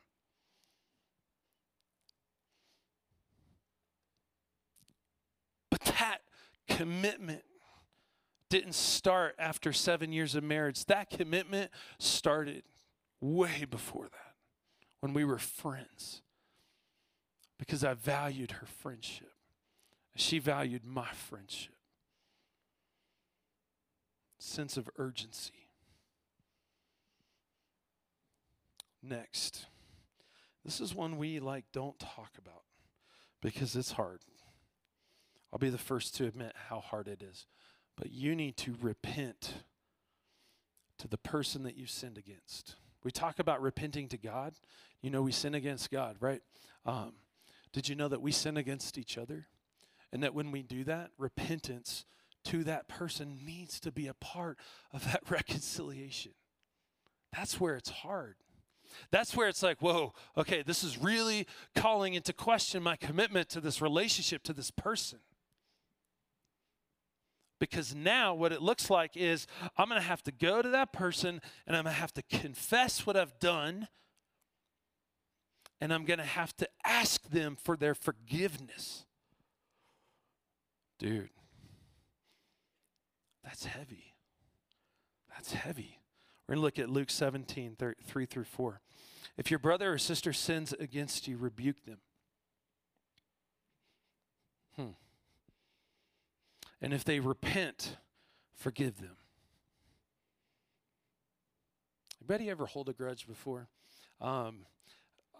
But 5.71 5.83
that 5.83 6.23
commitment 6.67 7.45
didn't 8.51 8.75
start 8.75 9.37
after 9.39 9.73
seven 9.73 10.13
years 10.13 10.35
of 10.35 10.43
marriage. 10.43 10.85
That 10.87 11.11
commitment 11.11 11.71
started 12.01 12.65
way 13.21 13.67
before 13.71 14.09
that 14.09 14.35
when 15.01 15.13
we 15.13 15.25
were 15.25 15.39
friends 15.39 16.23
because 17.59 17.85
I 17.85 17.95
valued 17.95 18.53
her 18.53 18.67
friendship. 18.67 19.33
She 20.17 20.39
valued 20.39 20.85
my 20.85 21.09
friendship. 21.13 21.75
Sense 24.39 24.77
of 24.77 24.89
urgency. 24.97 25.69
Next, 29.03 29.67
this 30.65 30.81
is 30.81 30.95
one 30.95 31.19
we 31.19 31.41
like 31.41 31.65
don't 31.73 31.99
talk 31.99 32.33
about 32.39 32.63
because 33.41 33.77
it's 33.77 33.93
hard. 33.93 34.21
I'll 35.53 35.59
be 35.59 35.71
the 35.71 35.79
first 35.79 36.15
to 36.17 36.27
admit 36.27 36.53
how 36.69 36.81
hard 36.81 37.09
it 37.09 37.23
is. 37.23 37.47
But 37.97 38.13
you 38.13 38.35
need 38.35 38.57
to 38.59 38.75
repent 38.81 39.55
to 40.99 41.09
the 41.09 41.19
person 41.19 41.63
that 41.63 41.77
you 41.77 41.87
sinned 41.87 42.19
against. 42.19 42.77
We 43.03 43.11
talk 43.11 43.39
about 43.39 43.63
repenting 43.63 44.09
to 44.09 44.19
God. 44.19 44.55
You 45.01 45.11
know, 45.11 45.23
we 45.23 45.33
sin 45.33 45.55
against 45.55 45.91
God, 45.91 46.17
right? 46.21 46.43
Um, 46.85 47.13
did 47.73 47.89
you 47.89 47.95
know 47.95 48.09
that 48.09 48.23
we 48.23 48.33
sin 48.33 48.57
against 48.57 48.99
each 48.99 49.19
other? 49.19 49.47
And 50.13 50.23
that 50.23 50.35
when 50.35 50.51
we 50.51 50.63
do 50.63 50.85
that, 50.85 51.11
repentance 51.19 52.07
to 52.45 52.65
that 52.65 52.89
person 52.89 53.41
needs 53.45 53.79
to 53.81 53.93
be 53.93 54.07
a 54.07 54.15
part 54.15 54.59
of 54.93 55.05
that 55.05 55.23
reconciliation. 55.31 56.33
That's 57.33 57.61
where 57.61 57.77
it's 57.77 57.91
hard. 57.91 58.37
That's 59.11 59.37
where 59.37 59.49
it's 59.49 59.63
like, 59.63 59.81
whoa, 59.81 60.15
okay, 60.37 60.63
this 60.63 60.83
is 60.83 60.97
really 60.97 61.47
calling 61.75 62.15
into 62.15 62.33
question 62.33 62.83
my 62.83 62.97
commitment 62.97 63.51
to 63.51 63.61
this 63.61 63.83
relationship, 63.83 64.43
to 64.45 64.53
this 64.55 64.71
person. 64.71 65.19
Because 67.61 67.95
now 67.95 68.35
what 68.35 68.53
it 68.53 68.63
looks 68.63 68.89
like 68.89 69.17
is 69.17 69.47
I'm 69.77 69.89
going 69.89 70.01
to 70.01 70.07
have 70.07 70.23
to 70.23 70.33
go 70.33 70.63
to 70.63 70.69
that 70.71 70.93
person 70.93 71.41
and 71.67 71.77
I'm 71.77 71.85
going 71.85 71.95
to 71.95 72.01
have 72.01 72.15
to 72.15 72.23
confess 72.23 73.05
what 73.05 73.17
I've 73.17 73.39
done 73.41 73.89
and 75.81 75.93
I'm 75.93 76.05
going 76.05 76.19
to 76.19 76.25
have 76.25 76.57
to 76.57 76.69
ask 76.85 77.23
them 77.29 77.57
for 77.63 77.77
their 77.77 77.95
forgiveness. 77.95 79.05
Dude, 80.99 81.31
that's 83.45 83.65
heavy. 83.65 84.15
That's 85.31 85.53
heavy. 85.53 86.01
We're 86.47 86.55
going 86.57 86.63
to 86.63 86.65
look 86.65 86.79
at 86.79 86.91
Luke 86.91 87.11
17, 87.11 87.77
3 88.07 88.27
through 88.27 88.45
4. 88.45 88.81
If 89.37 89.51
your 89.51 89.61
brother 89.61 89.93
or 89.93 89.99
sister 89.99 90.33
sins 90.33 90.75
against 90.81 91.29
you, 91.29 91.37
rebuke 91.37 91.85
them. 91.85 91.99
Hmm. 94.75 94.91
And 96.83 96.93
if 96.93 97.05
they 97.05 97.21
repent, 97.21 97.99
forgive 98.55 99.01
them. 99.01 99.17
Anybody 102.21 102.51
ever 102.51 102.67
hold 102.67 102.89
a 102.89 102.93
grudge 102.93 103.27
before? 103.27 103.69
Um, 104.21 104.67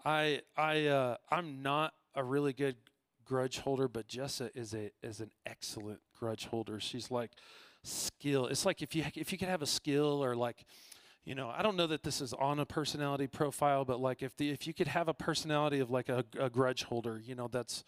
I 0.05 0.41
I 0.57 0.87
uh, 0.87 1.17
I'm 1.29 1.61
not 1.61 1.93
a 2.15 2.23
really 2.23 2.53
good 2.53 2.75
grudge 3.25 3.59
holder, 3.59 3.87
but 3.87 4.07
Jessa 4.07 4.49
is 4.55 4.73
a 4.73 4.91
is 5.03 5.19
an 5.19 5.31
excellent 5.45 5.99
grudge 6.17 6.45
holder. 6.47 6.79
She's 6.79 7.11
like 7.11 7.31
skill. 7.83 8.47
It's 8.47 8.65
like 8.65 8.81
if 8.81 8.95
you 8.95 9.03
if 9.15 9.31
you 9.31 9.37
could 9.37 9.49
have 9.49 9.61
a 9.61 9.67
skill 9.67 10.23
or 10.23 10.35
like 10.35 10.65
you 11.25 11.35
know, 11.35 11.53
I 11.55 11.61
don't 11.61 11.75
know 11.75 11.87
that 11.87 12.01
this 12.01 12.21
is 12.21 12.33
on 12.33 12.59
a 12.59 12.65
personality 12.65 13.27
profile, 13.27 13.85
but 13.85 13.99
like 13.99 14.23
if 14.23 14.35
the 14.37 14.49
if 14.49 14.65
you 14.65 14.73
could 14.73 14.87
have 14.87 15.07
a 15.07 15.13
personality 15.13 15.79
of 15.79 15.91
like 15.91 16.09
a, 16.09 16.25
a 16.39 16.49
grudge 16.49 16.83
holder, 16.83 17.21
you 17.23 17.35
know, 17.35 17.47
that's 17.47 17.83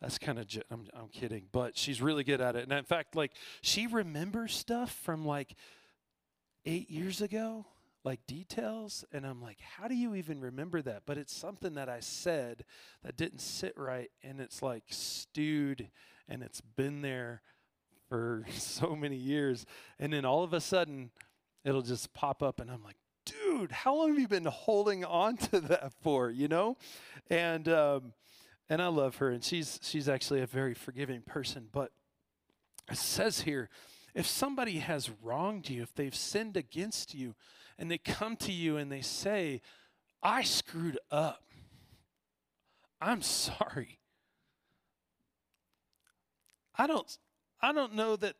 that's 0.00 0.18
kind 0.18 0.38
of 0.38 0.46
I'm 0.70 0.86
I'm 0.94 1.08
kidding, 1.08 1.44
but 1.52 1.76
she's 1.76 2.00
really 2.00 2.24
good 2.24 2.40
at 2.40 2.56
it. 2.56 2.62
And 2.62 2.72
in 2.72 2.84
fact, 2.84 3.14
like 3.14 3.32
she 3.60 3.86
remembers 3.86 4.54
stuff 4.54 4.90
from 4.90 5.24
like 5.24 5.54
8 6.64 6.90
years 6.90 7.20
ago 7.20 7.66
like 8.08 8.26
details 8.26 9.04
and 9.12 9.26
I'm 9.26 9.42
like 9.42 9.58
how 9.60 9.86
do 9.86 9.94
you 9.94 10.14
even 10.14 10.40
remember 10.40 10.80
that? 10.80 11.02
But 11.04 11.18
it's 11.18 11.34
something 11.34 11.74
that 11.74 11.90
I 11.90 12.00
said 12.00 12.64
that 13.04 13.18
didn't 13.18 13.40
sit 13.40 13.74
right 13.76 14.10
and 14.22 14.40
it's 14.40 14.62
like 14.62 14.84
stewed 14.88 15.90
and 16.26 16.42
it's 16.42 16.62
been 16.62 17.02
there 17.02 17.42
for 18.08 18.46
so 18.54 18.96
many 18.96 19.16
years. 19.16 19.66
And 19.98 20.10
then 20.10 20.24
all 20.24 20.42
of 20.42 20.54
a 20.54 20.60
sudden 20.60 21.10
it'll 21.64 21.82
just 21.82 22.14
pop 22.14 22.42
up 22.42 22.60
and 22.60 22.70
I'm 22.70 22.82
like 22.82 22.96
dude 23.26 23.72
how 23.72 23.94
long 23.94 24.08
have 24.08 24.18
you 24.18 24.26
been 24.26 24.46
holding 24.46 25.04
on 25.04 25.36
to 25.36 25.60
that 25.68 25.92
for? 26.00 26.30
You 26.30 26.48
know? 26.48 26.78
And 27.28 27.68
um 27.68 28.14
and 28.70 28.80
I 28.80 28.86
love 28.86 29.16
her 29.16 29.28
and 29.28 29.44
she's 29.44 29.78
she's 29.82 30.08
actually 30.08 30.40
a 30.40 30.46
very 30.46 30.72
forgiving 30.72 31.20
person 31.20 31.68
but 31.70 31.92
it 32.90 32.96
says 32.96 33.42
here 33.42 33.68
if 34.14 34.26
somebody 34.26 34.78
has 34.78 35.10
wronged 35.22 35.68
you 35.68 35.82
if 35.82 35.94
they've 35.94 36.16
sinned 36.16 36.56
against 36.56 37.14
you 37.14 37.34
and 37.78 37.90
they 37.90 37.98
come 37.98 38.36
to 38.36 38.52
you 38.52 38.76
and 38.76 38.90
they 38.90 39.00
say, 39.00 39.60
I 40.22 40.42
screwed 40.42 40.98
up. 41.10 41.44
I'm 43.00 43.22
sorry. 43.22 44.00
I 46.76 46.86
don't 46.86 47.18
I 47.60 47.72
don't 47.72 47.94
know 47.94 48.16
that 48.16 48.36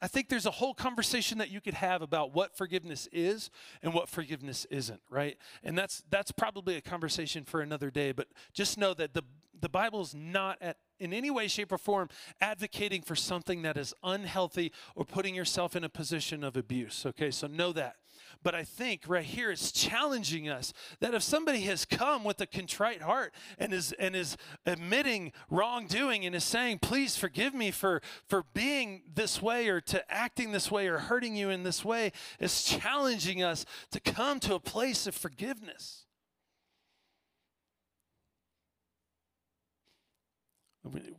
I 0.00 0.08
think 0.08 0.28
there's 0.28 0.46
a 0.46 0.50
whole 0.50 0.74
conversation 0.74 1.38
that 1.38 1.50
you 1.50 1.60
could 1.60 1.74
have 1.74 2.02
about 2.02 2.34
what 2.34 2.56
forgiveness 2.56 3.08
is 3.12 3.50
and 3.82 3.94
what 3.94 4.08
forgiveness 4.08 4.66
isn't, 4.68 5.00
right? 5.08 5.38
And 5.62 5.78
that's 5.78 6.02
that's 6.10 6.32
probably 6.32 6.76
a 6.76 6.80
conversation 6.80 7.44
for 7.44 7.60
another 7.60 7.90
day, 7.90 8.12
but 8.12 8.28
just 8.52 8.78
know 8.78 8.94
that 8.94 9.14
the 9.14 9.22
the 9.58 9.68
Bible's 9.68 10.14
not 10.14 10.58
at 10.60 10.78
in 10.98 11.12
any 11.12 11.30
way 11.30 11.48
shape 11.48 11.72
or 11.72 11.78
form 11.78 12.08
advocating 12.40 13.02
for 13.02 13.14
something 13.14 13.62
that 13.62 13.76
is 13.76 13.94
unhealthy 14.02 14.72
or 14.96 15.04
putting 15.04 15.34
yourself 15.34 15.76
in 15.76 15.84
a 15.84 15.88
position 15.88 16.42
of 16.42 16.56
abuse, 16.56 17.06
okay? 17.06 17.30
So 17.30 17.46
know 17.46 17.72
that. 17.72 17.96
But 18.42 18.54
I 18.54 18.64
think 18.64 19.04
right 19.06 19.24
here 19.24 19.50
it's 19.50 19.70
challenging 19.70 20.48
us 20.48 20.72
that 21.00 21.14
if 21.14 21.22
somebody 21.22 21.60
has 21.62 21.84
come 21.84 22.24
with 22.24 22.40
a 22.40 22.46
contrite 22.46 23.02
heart 23.02 23.32
and 23.58 23.72
is 23.72 23.92
and 23.92 24.16
is 24.16 24.36
admitting 24.66 25.32
wrongdoing 25.50 26.26
and 26.26 26.34
is 26.34 26.44
saying, 26.44 26.80
"Please 26.80 27.16
forgive 27.16 27.54
me 27.54 27.70
for 27.70 28.02
for 28.26 28.44
being 28.54 29.02
this 29.14 29.40
way 29.40 29.68
or 29.68 29.80
to 29.82 30.12
acting 30.12 30.52
this 30.52 30.70
way 30.70 30.88
or 30.88 30.98
hurting 30.98 31.36
you 31.36 31.50
in 31.50 31.62
this 31.62 31.84
way," 31.84 32.12
is 32.40 32.64
challenging 32.64 33.42
us 33.42 33.64
to 33.90 34.00
come 34.00 34.40
to 34.40 34.54
a 34.54 34.60
place 34.60 35.06
of 35.06 35.14
forgiveness. 35.14 36.06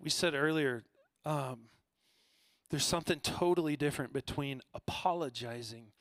We 0.01 0.09
said 0.09 0.33
earlier, 0.33 0.83
um, 1.23 1.69
there's 2.69 2.85
something 2.85 3.21
totally 3.21 3.77
different 3.77 4.11
between 4.11 4.61
apologizing 4.73 5.92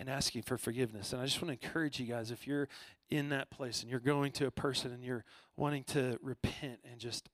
and 0.00 0.08
asking 0.08 0.40
for 0.40 0.56
forgiveness. 0.56 1.12
And 1.12 1.20
I 1.20 1.26
just 1.26 1.42
want 1.42 1.60
to 1.60 1.66
encourage 1.66 2.00
you 2.00 2.06
guys 2.06 2.30
if 2.30 2.46
you're 2.46 2.68
in 3.10 3.28
that 3.28 3.50
place 3.50 3.82
and 3.82 3.90
you're 3.90 4.00
going 4.00 4.32
to 4.32 4.46
a 4.46 4.50
person 4.50 4.92
and 4.92 5.04
you're 5.04 5.26
wanting 5.58 5.84
to 5.84 6.18
repent 6.22 6.80
and 6.90 6.98
just 6.98 7.28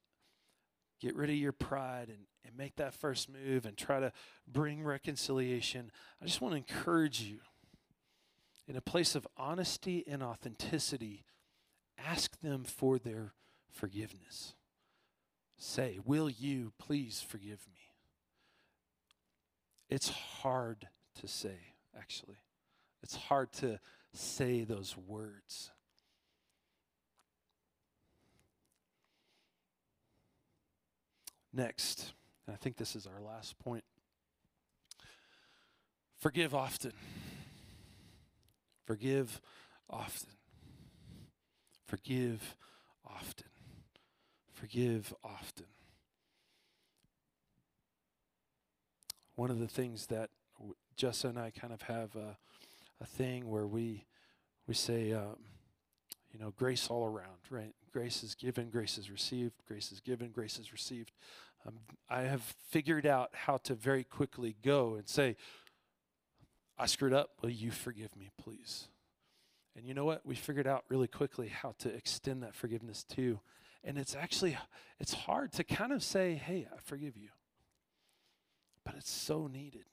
get 1.00 1.14
rid 1.14 1.31
of 1.31 1.37
your 1.37 1.52
pride 1.52 2.09
and, 2.09 2.18
and 2.44 2.57
make 2.57 2.74
that 2.76 2.92
first 2.92 3.29
move 3.31 3.66
and 3.66 3.76
try 3.76 4.00
to 4.00 4.11
bring 4.48 4.83
reconciliation, 4.83 5.92
I 6.20 6.26
just 6.26 6.40
want 6.40 6.55
to 6.55 6.57
encourage 6.57 7.20
you 7.20 7.38
in 8.66 8.74
a 8.74 8.81
place 8.81 9.14
of 9.14 9.29
honesty 9.37 10.02
and 10.05 10.20
authenticity, 10.20 11.22
ask 11.96 12.40
them 12.40 12.64
for 12.64 12.98
their 12.98 13.33
forgiveness. 13.70 14.55
Say, 15.57 16.00
Will 16.05 16.29
you 16.29 16.72
please 16.79 17.24
forgive 17.26 17.64
me? 17.72 17.92
It's 19.88 20.09
hard 20.09 20.88
to 21.20 21.29
say, 21.29 21.74
actually. 21.96 22.38
It's 23.07 23.14
hard 23.14 23.53
to 23.53 23.79
say 24.12 24.64
those 24.64 24.97
words. 24.97 25.71
Next, 31.53 32.14
and 32.45 32.53
I 32.53 32.57
think 32.57 32.79
this 32.79 32.97
is 32.97 33.07
our 33.07 33.21
last 33.23 33.61
point 33.61 33.85
forgive 36.19 36.53
often. 36.53 36.95
Forgive 38.87 39.40
often. 39.88 40.31
Forgive 41.87 42.57
often. 43.09 43.47
Forgive 44.53 45.14
often. 45.23 45.66
One 49.37 49.53
of 49.53 49.61
the 49.61 49.69
things 49.69 50.07
that 50.07 50.31
Jessa 50.99 51.27
and 51.27 51.38
I 51.38 51.51
kind 51.51 51.73
of 51.73 51.83
have 51.83 52.16
a, 52.16 52.37
a 53.01 53.07
thing 53.07 53.49
where 53.49 53.67
we 53.67 54.05
we 54.67 54.75
say, 54.75 55.13
um, 55.13 55.37
you 56.33 56.41
know, 56.41 56.53
grace 56.57 56.89
all 56.89 57.07
around, 57.07 57.39
right? 57.51 57.73
Grace 57.93 58.23
is 58.23 58.35
given, 58.35 58.69
grace 58.69 58.99
is 58.99 59.11
received, 59.11 59.55
grace 59.67 59.93
is 59.93 60.01
given, 60.01 60.31
grace 60.31 60.59
is 60.59 60.73
received. 60.73 61.13
Um, 61.67 61.75
I 62.11 62.23
have 62.23 62.43
figured 62.69 63.07
out 63.07 63.31
how 63.33 63.59
to 63.59 63.75
very 63.75 64.05
quickly 64.05 64.57
go 64.63 64.95
and 64.95 65.09
say, 65.09 65.37
I 66.79 66.87
screwed 66.87 67.13
up. 67.13 67.31
Will 67.43 67.51
you 67.51 67.71
forgive 67.71 68.15
me, 68.17 68.31
please? 68.37 68.89
And 69.77 69.87
you 69.87 69.95
know 69.95 70.05
what? 70.05 70.25
We 70.25 70.35
figured 70.35 70.67
out 70.67 70.85
really 70.89 71.09
quickly 71.09 71.49
how 71.49 71.75
to 71.79 71.89
extend 71.89 72.43
that 72.43 72.55
forgiveness 72.55 73.05
too. 73.05 73.41
And 73.85 73.99
it's 73.99 74.17
actually 74.17 74.59
it's 74.99 75.13
hard 75.13 75.53
to 75.53 75.65
kind 75.65 75.93
of 75.93 76.03
say, 76.03 76.35
"Hey, 76.35 76.67
I 76.73 76.79
forgive 76.83 77.17
you." 77.17 77.29
But 78.85 78.95
it's 78.97 79.11
so 79.11 79.47
needed 79.47 79.85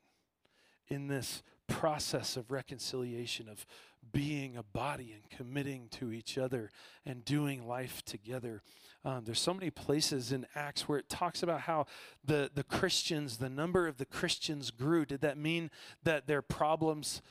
in 0.88 1.08
this 1.08 1.44
process 1.74 2.38
of 2.38 2.52
reconciliation, 2.52 3.50
of 3.50 3.66
being 4.12 4.56
a 4.56 4.64
body 4.64 5.12
and 5.14 5.30
committing 5.30 5.88
to 5.90 6.12
each 6.12 6.38
other 6.38 6.70
and 7.06 7.26
doing 7.26 7.68
life 7.68 8.04
together. 8.06 8.62
Um, 9.04 9.24
there's 9.26 9.40
so 9.40 9.54
many 9.54 9.70
places 9.70 10.32
in 10.32 10.46
Acts 10.56 10.88
where 10.88 11.00
it 11.00 11.10
talks 11.10 11.42
about 11.42 11.62
how 11.62 11.88
the, 12.24 12.50
the 12.54 12.64
Christians, 12.64 13.38
the 13.38 13.50
number 13.50 13.88
of 13.88 13.98
the 13.98 14.06
Christians 14.06 14.72
grew. 14.72 15.06
Did 15.06 15.22
that 15.22 15.38
mean 15.38 15.72
that 16.04 16.28
their 16.28 16.42
problems, 16.42 17.22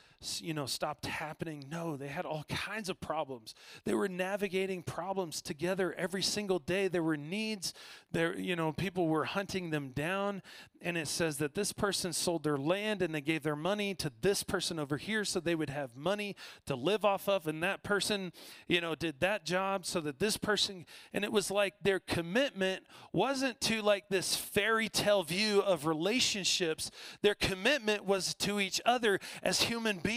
you 0.41 0.53
know, 0.53 0.65
stopped 0.65 1.05
happening? 1.05 1.65
No, 1.69 1.97
they 1.97 2.07
had 2.07 2.25
all 2.25 2.45
kinds 2.49 2.89
of 2.89 2.99
problems. 2.99 3.53
They 3.83 3.93
were 3.93 4.07
navigating 4.07 4.83
problems 4.83 5.41
together 5.41 5.93
every 5.97 6.23
single 6.23 6.59
day. 6.59 6.87
There 6.87 7.03
were 7.03 7.17
needs. 7.17 7.73
There, 8.11 8.37
you 8.37 8.55
know, 8.55 8.71
people 8.71 9.07
were 9.07 9.25
hunting 9.25 9.69
them 9.69 9.89
down. 9.89 10.41
And 10.81 10.97
it 10.97 11.07
says 11.07 11.37
that 11.37 11.55
this 11.55 11.71
person 11.71 12.13
sold 12.13 12.43
their 12.43 12.57
land 12.57 13.01
and 13.01 13.13
they 13.15 13.21
gave 13.21 13.43
their 13.43 13.55
money 13.55 13.95
to 13.95 14.11
this 14.21 14.43
person 14.43 14.79
over 14.79 14.97
here 14.97 15.23
so 15.23 15.39
they 15.39 15.55
would 15.55 15.69
have 15.69 15.95
money 15.95 16.35
to 16.65 16.75
live 16.75 17.05
off 17.05 17.29
of. 17.29 17.47
And 17.47 17.63
that 17.63 17.83
person, 17.83 18.33
you 18.67 18.81
know, 18.81 18.95
did 18.95 19.19
that 19.21 19.45
job 19.45 19.85
so 19.85 20.01
that 20.01 20.19
this 20.19 20.37
person, 20.37 20.85
and 21.13 21.23
it 21.23 21.31
was 21.31 21.49
like 21.49 21.75
their 21.81 21.99
commitment 21.99 22.83
wasn't 23.13 23.61
to 23.61 23.81
like 23.81 24.09
this 24.09 24.35
fairy 24.35 24.89
tale 24.89 25.23
view 25.23 25.61
of 25.61 25.85
relationships. 25.85 26.91
Their 27.21 27.35
commitment 27.35 28.05
was 28.05 28.33
to 28.35 28.59
each 28.59 28.81
other 28.85 29.19
as 29.41 29.63
human 29.63 29.99
beings 29.99 30.12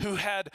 who 0.00 0.16
had 0.16 0.50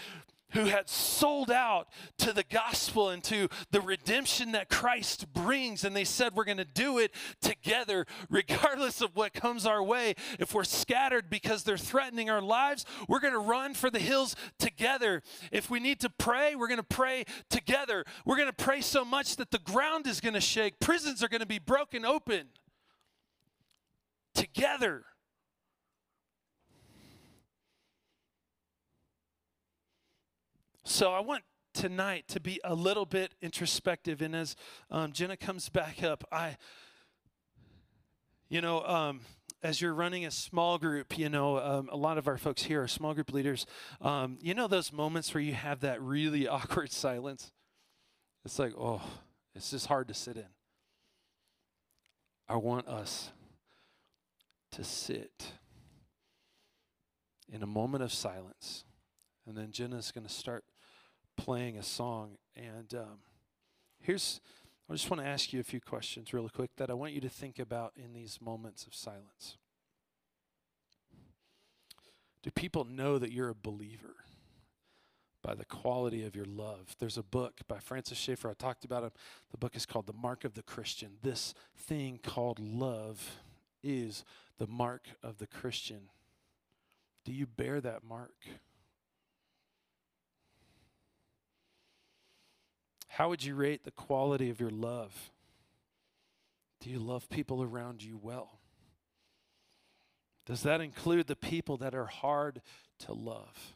who 0.51 0.65
had 0.65 0.89
sold 0.89 1.49
out 1.49 1.87
to 2.17 2.33
the 2.33 2.43
gospel 2.43 3.09
and 3.09 3.23
to 3.23 3.47
the 3.71 3.81
redemption 3.81 4.51
that 4.51 4.69
Christ 4.69 5.31
brings. 5.33 5.83
And 5.83 5.95
they 5.95 6.03
said, 6.03 6.33
We're 6.33 6.45
going 6.45 6.57
to 6.57 6.65
do 6.65 6.99
it 6.99 7.11
together, 7.41 8.05
regardless 8.29 9.01
of 9.01 9.15
what 9.15 9.33
comes 9.33 9.65
our 9.65 9.81
way. 9.81 10.15
If 10.39 10.53
we're 10.53 10.63
scattered 10.63 11.29
because 11.29 11.63
they're 11.63 11.77
threatening 11.77 12.29
our 12.29 12.41
lives, 12.41 12.85
we're 13.07 13.19
going 13.19 13.33
to 13.33 13.39
run 13.39 13.73
for 13.73 13.89
the 13.89 13.99
hills 13.99 14.35
together. 14.59 15.21
If 15.51 15.69
we 15.69 15.79
need 15.79 15.99
to 16.01 16.09
pray, 16.09 16.55
we're 16.55 16.67
going 16.67 16.77
to 16.77 16.83
pray 16.83 17.25
together. 17.49 18.05
We're 18.25 18.37
going 18.37 18.49
to 18.49 18.53
pray 18.53 18.81
so 18.81 19.05
much 19.05 19.37
that 19.37 19.51
the 19.51 19.59
ground 19.59 20.07
is 20.07 20.19
going 20.19 20.33
to 20.33 20.41
shake, 20.41 20.79
prisons 20.79 21.23
are 21.23 21.29
going 21.29 21.41
to 21.41 21.47
be 21.47 21.59
broken 21.59 22.05
open. 22.05 22.47
together. 24.33 25.03
So 30.91 31.13
I 31.13 31.21
want 31.21 31.45
tonight 31.73 32.27
to 32.27 32.41
be 32.41 32.59
a 32.65 32.75
little 32.75 33.05
bit 33.05 33.33
introspective. 33.41 34.21
And 34.21 34.35
as 34.35 34.57
um, 34.89 35.13
Jenna 35.13 35.37
comes 35.37 35.69
back 35.69 36.03
up, 36.03 36.25
I, 36.33 36.57
you 38.49 38.59
know, 38.59 38.83
um, 38.83 39.21
as 39.63 39.79
you're 39.79 39.93
running 39.93 40.25
a 40.25 40.31
small 40.31 40.77
group, 40.77 41.17
you 41.17 41.29
know, 41.29 41.59
um, 41.59 41.87
a 41.93 41.95
lot 41.95 42.17
of 42.17 42.27
our 42.27 42.37
folks 42.37 42.63
here 42.63 42.83
are 42.83 42.89
small 42.89 43.13
group 43.13 43.31
leaders. 43.31 43.65
Um, 44.01 44.37
you 44.41 44.53
know, 44.53 44.67
those 44.67 44.91
moments 44.91 45.33
where 45.33 45.41
you 45.41 45.53
have 45.53 45.79
that 45.79 46.01
really 46.01 46.45
awkward 46.49 46.91
silence? 46.91 47.53
It's 48.43 48.59
like, 48.59 48.73
oh, 48.77 49.01
it's 49.55 49.71
just 49.71 49.87
hard 49.87 50.09
to 50.09 50.13
sit 50.13 50.35
in. 50.35 50.49
I 52.49 52.57
want 52.57 52.89
us 52.89 53.31
to 54.73 54.83
sit 54.83 55.53
in 57.49 57.63
a 57.63 57.67
moment 57.67 58.03
of 58.03 58.11
silence. 58.11 58.83
And 59.47 59.57
then 59.57 59.71
Jenna's 59.71 60.11
going 60.11 60.27
to 60.27 60.33
start 60.33 60.65
playing 61.37 61.77
a 61.77 61.83
song. 61.83 62.37
And 62.55 62.93
um, 62.93 63.19
here's, 64.01 64.41
I 64.89 64.93
just 64.93 65.09
want 65.09 65.21
to 65.21 65.27
ask 65.27 65.53
you 65.53 65.59
a 65.59 65.63
few 65.63 65.81
questions 65.81 66.33
really 66.33 66.49
quick 66.49 66.71
that 66.77 66.89
I 66.89 66.93
want 66.93 67.13
you 67.13 67.21
to 67.21 67.29
think 67.29 67.59
about 67.59 67.93
in 67.95 68.13
these 68.13 68.39
moments 68.41 68.85
of 68.85 68.93
silence. 68.93 69.57
Do 72.43 72.51
people 72.51 72.85
know 72.85 73.19
that 73.19 73.31
you're 73.31 73.49
a 73.49 73.55
believer 73.55 74.15
by 75.43 75.53
the 75.53 75.65
quality 75.65 76.23
of 76.25 76.35
your 76.35 76.45
love? 76.45 76.95
There's 76.99 77.17
a 77.17 77.23
book 77.23 77.61
by 77.67 77.79
Francis 77.79 78.17
Schaeffer. 78.17 78.49
I 78.49 78.53
talked 78.53 78.83
about 78.83 79.03
him. 79.03 79.11
The 79.51 79.57
book 79.57 79.75
is 79.75 79.85
called 79.85 80.07
The 80.07 80.13
Mark 80.13 80.43
of 80.43 80.55
the 80.55 80.63
Christian. 80.63 81.17
This 81.21 81.53
thing 81.77 82.19
called 82.23 82.59
love 82.59 83.37
is 83.83 84.23
the 84.57 84.67
mark 84.67 85.07
of 85.23 85.37
the 85.37 85.47
Christian. 85.47 86.09
Do 87.25 87.31
you 87.31 87.45
bear 87.45 87.81
that 87.81 88.03
mark? 88.03 88.33
How 93.21 93.29
would 93.29 93.43
you 93.43 93.53
rate 93.53 93.83
the 93.83 93.91
quality 93.91 94.49
of 94.49 94.59
your 94.59 94.71
love? 94.71 95.29
Do 96.79 96.89
you 96.89 96.97
love 96.97 97.29
people 97.29 97.61
around 97.61 98.01
you 98.01 98.19
well? 98.19 98.57
Does 100.47 100.63
that 100.63 100.81
include 100.81 101.27
the 101.27 101.35
people 101.35 101.77
that 101.77 101.93
are 101.93 102.07
hard 102.07 102.63
to 103.05 103.13
love? 103.13 103.75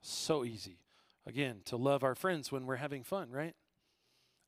So 0.00 0.46
easy. 0.46 0.78
Again, 1.26 1.60
to 1.66 1.76
love 1.76 2.02
our 2.02 2.14
friends 2.14 2.50
when 2.50 2.64
we're 2.64 2.76
having 2.76 3.04
fun, 3.04 3.30
right? 3.30 3.54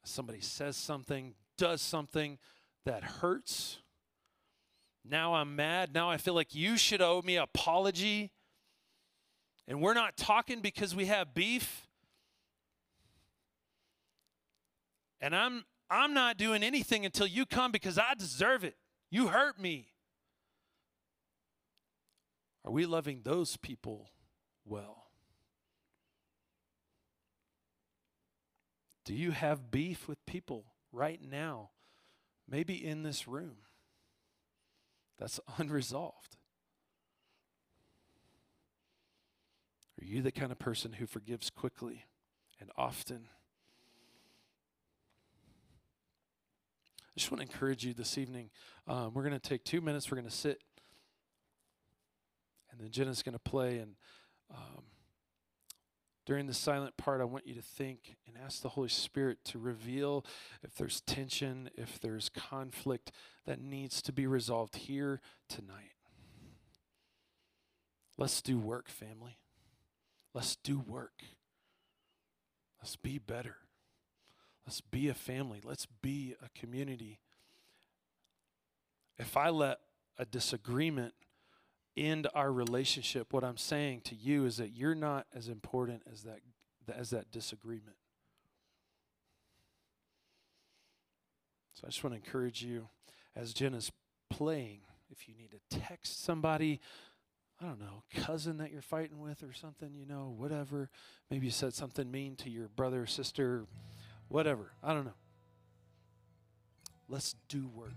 Somebody 0.03 0.41
says 0.41 0.79
something, 0.79 1.35
does 1.59 1.83
something 1.83 2.39
that 2.87 3.05
hurts. 3.05 3.81
Now 5.05 5.35
I'm 5.35 5.55
mad. 5.57 5.93
Now 5.93 6.09
I 6.09 6.17
feel 6.17 6.33
like 6.33 6.55
you 6.55 6.79
should 6.79 7.03
owe 7.03 7.21
me 7.21 7.37
apology. 7.37 8.31
And 9.69 9.83
we're 9.83 9.93
not 9.93 10.17
talking 10.17 10.61
because 10.61 10.95
we 10.95 11.05
have 11.05 11.35
beef. 11.35 11.87
And 15.23 15.37
I'm 15.37 15.65
I'm 15.89 16.13
not 16.13 16.37
doing 16.37 16.63
anything 16.63 17.07
until 17.07 17.27
you 17.27 17.47
come 17.47 17.71
because 17.71 17.97
I 17.97 18.15
deserve 18.15 18.65
it. 18.65 18.77
You 19.11 19.29
hurt 19.29 19.59
me. 19.61 19.89
Are 22.65 22.73
we 22.73 22.87
loving 22.87 23.21
those 23.23 23.57
people 23.57 24.11
well? 24.65 25.05
Do 29.05 29.15
you 29.15 29.33
have 29.33 29.71
beef 29.71 30.09
with 30.09 30.25
people 30.27 30.65
right 30.93 31.21
now, 31.21 31.71
maybe 32.49 32.75
in 32.75 33.03
this 33.03 33.27
room, 33.27 33.57
that's 35.19 35.41
unresolved? 35.59 36.37
Are 40.01 40.05
you 40.05 40.23
the 40.23 40.33
kind 40.33 40.51
of 40.51 40.59
person 40.59 40.95
who 40.95 41.07
forgives 41.07 41.51
quickly 41.51 42.07
and 42.61 42.71
often? 42.77 43.29
I 47.15 47.21
just 47.21 47.31
want 47.31 47.43
to 47.43 47.53
encourage 47.53 47.85
you 47.85 47.93
this 47.93 48.17
evening. 48.17 48.49
Um, 48.87 49.13
we're 49.13 49.23
going 49.23 49.39
to 49.39 49.39
take 49.39 49.65
two 49.65 49.83
minutes. 49.83 50.11
We're 50.11 50.17
going 50.17 50.31
to 50.31 50.35
sit, 50.35 50.63
and 52.71 52.81
then 52.81 52.91
Jenna's 52.91 53.23
going 53.23 53.35
to 53.35 53.39
play. 53.39 53.79
And 53.79 53.97
um, 54.51 54.85
during 56.25 56.47
the 56.47 56.55
silent 56.55 56.97
part, 56.97 57.21
I 57.21 57.25
want 57.25 57.47
you 57.47 57.55
to 57.55 57.61
think 57.61 58.17
and 58.27 58.37
ask 58.43 58.63
the 58.63 58.71
Holy 58.71 58.89
Spirit 58.89 59.45
to 59.47 59.59
reveal 59.59 60.25
if 60.63 60.75
there's 60.75 61.03
tension, 61.03 61.69
if 61.77 62.01
there's 62.01 62.31
conflict 62.31 63.13
that 63.45 63.61
needs 63.61 64.01
to 64.01 64.13
be 64.13 64.27
resolved 64.27 64.77
here 64.77 65.21
tonight. 65.51 65.93
Let's 68.17 68.41
do 68.41 68.59
work, 68.59 68.89
family. 68.89 69.37
Let's 70.33 70.57
do 70.57 70.79
work. 70.79 71.25
Let's 72.81 72.97
be 72.97 73.19
better. 73.19 73.57
Let's 74.67 74.81
be 74.81 75.09
a 75.09 75.15
family. 75.15 75.61
Let's 75.63 75.87
be 75.87 76.35
a 76.45 76.49
community. 76.59 77.19
If 79.19 79.37
I 79.37 79.51
let 79.51 79.79
a 80.19 80.25
disagreement 80.25 81.15
end 81.97 82.27
our 82.35 82.53
relationship, 82.53 83.33
what 83.33 83.45
I'm 83.45 83.57
saying 83.57 84.03
to 84.03 84.15
you 84.15 84.47
is 84.47 84.57
that 84.57 84.71
you're 84.71 84.95
not 84.95 85.27
as 85.35 85.49
important 85.49 86.03
as 86.11 86.23
that, 86.23 86.41
as 86.95 87.11
that 87.11 87.31
disagreement. 87.31 87.97
So 91.75 91.83
I 91.87 91.91
just 91.91 92.05
want 92.05 92.15
to 92.15 92.25
encourage 92.25 92.63
you 92.63 92.89
as 93.35 93.53
Jen 93.53 93.75
is 93.75 93.91
playing, 94.31 94.81
if 95.11 95.29
you 95.29 95.35
need 95.35 95.51
to 95.51 95.79
text 95.81 96.25
somebody, 96.25 96.81
I 97.61 97.67
don't 97.67 97.81
know, 97.81 98.05
cousin 98.15 98.59
that 98.59 98.73
you're 98.73 98.83
fighting 98.83 99.21
with 99.21 99.43
or 99.43 99.53
something, 99.53 99.95
you 99.95 100.07
know, 100.07 100.35
whatever. 100.37 100.91
Maybe 101.31 101.47
you 101.47 101.53
said 101.53 101.75
something 101.75 102.11
mean 102.11 102.37
to 102.37 102.51
your 102.51 102.69
brother 102.69 103.03
or 103.03 103.07
sister 103.07 103.67
whatever. 104.33 104.73
I 104.83 104.95
don't 104.95 105.05
know. 105.05 105.13
Let's 107.09 107.37
do 107.49 107.69
work 107.75 107.93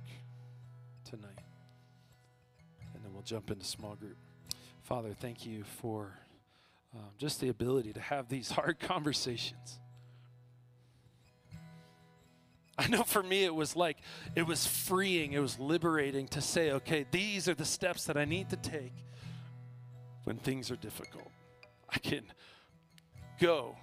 tonight. 1.10 1.30
And 2.94 3.04
then 3.04 3.14
we'll 3.14 3.24
jump 3.24 3.50
into 3.50 3.66
small 3.66 3.96
group. 3.96 4.18
Father, 4.84 5.14
thank 5.18 5.46
you 5.46 5.64
for 5.64 6.20
um, 6.94 7.10
just 7.18 7.40
the 7.40 7.48
ability 7.48 7.94
to 7.94 8.02
have 8.02 8.28
these 8.28 8.52
hard 8.52 8.80
conversations. 8.80 9.80
I 12.78 12.88
know 12.88 13.04
for 13.04 13.24
me 13.24 13.46
it 13.46 13.56
was 13.56 13.78
like, 13.78 13.98
it 14.36 14.46
was 14.46 14.68
freeing, 14.68 15.32
it 15.32 15.40
was 15.40 15.58
liberating 15.58 16.28
to 16.30 16.42
say, 16.42 16.72
okay, 16.72 17.06
these 17.10 17.48
are 17.48 17.54
the 17.54 17.64
steps 17.64 18.04
that 18.06 18.18
I 18.18 18.26
need 18.26 18.50
to 18.50 18.58
take 18.58 18.92
when 20.26 20.36
things 20.36 20.70
are 20.70 20.76
difficult. 20.76 21.32
I 21.90 22.00
can 22.00 22.26
go 23.40 23.78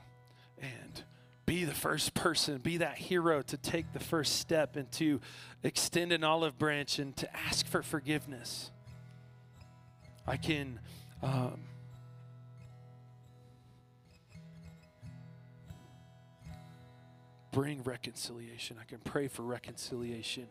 and 0.60 1.02
be 1.44 1.64
the 1.64 1.74
first 1.74 2.14
person, 2.14 2.58
be 2.58 2.78
that 2.78 2.96
hero 2.96 3.42
to 3.42 3.56
take 3.56 3.92
the 3.92 4.00
first 4.00 4.38
step 4.38 4.76
and 4.76 4.90
to 4.92 5.20
extend 5.62 6.12
an 6.12 6.24
olive 6.24 6.58
branch 6.58 6.98
and 6.98 7.16
to 7.16 7.36
ask 7.36 7.66
for 7.66 7.82
forgiveness. 7.82 8.70
I 10.26 10.36
can 10.36 10.78
um, 11.22 11.60
bring 17.52 17.82
reconciliation. 17.82 18.76
I 18.80 18.84
can 18.84 18.98
pray 18.98 19.28
for 19.28 19.42
reconciliation 19.42 20.46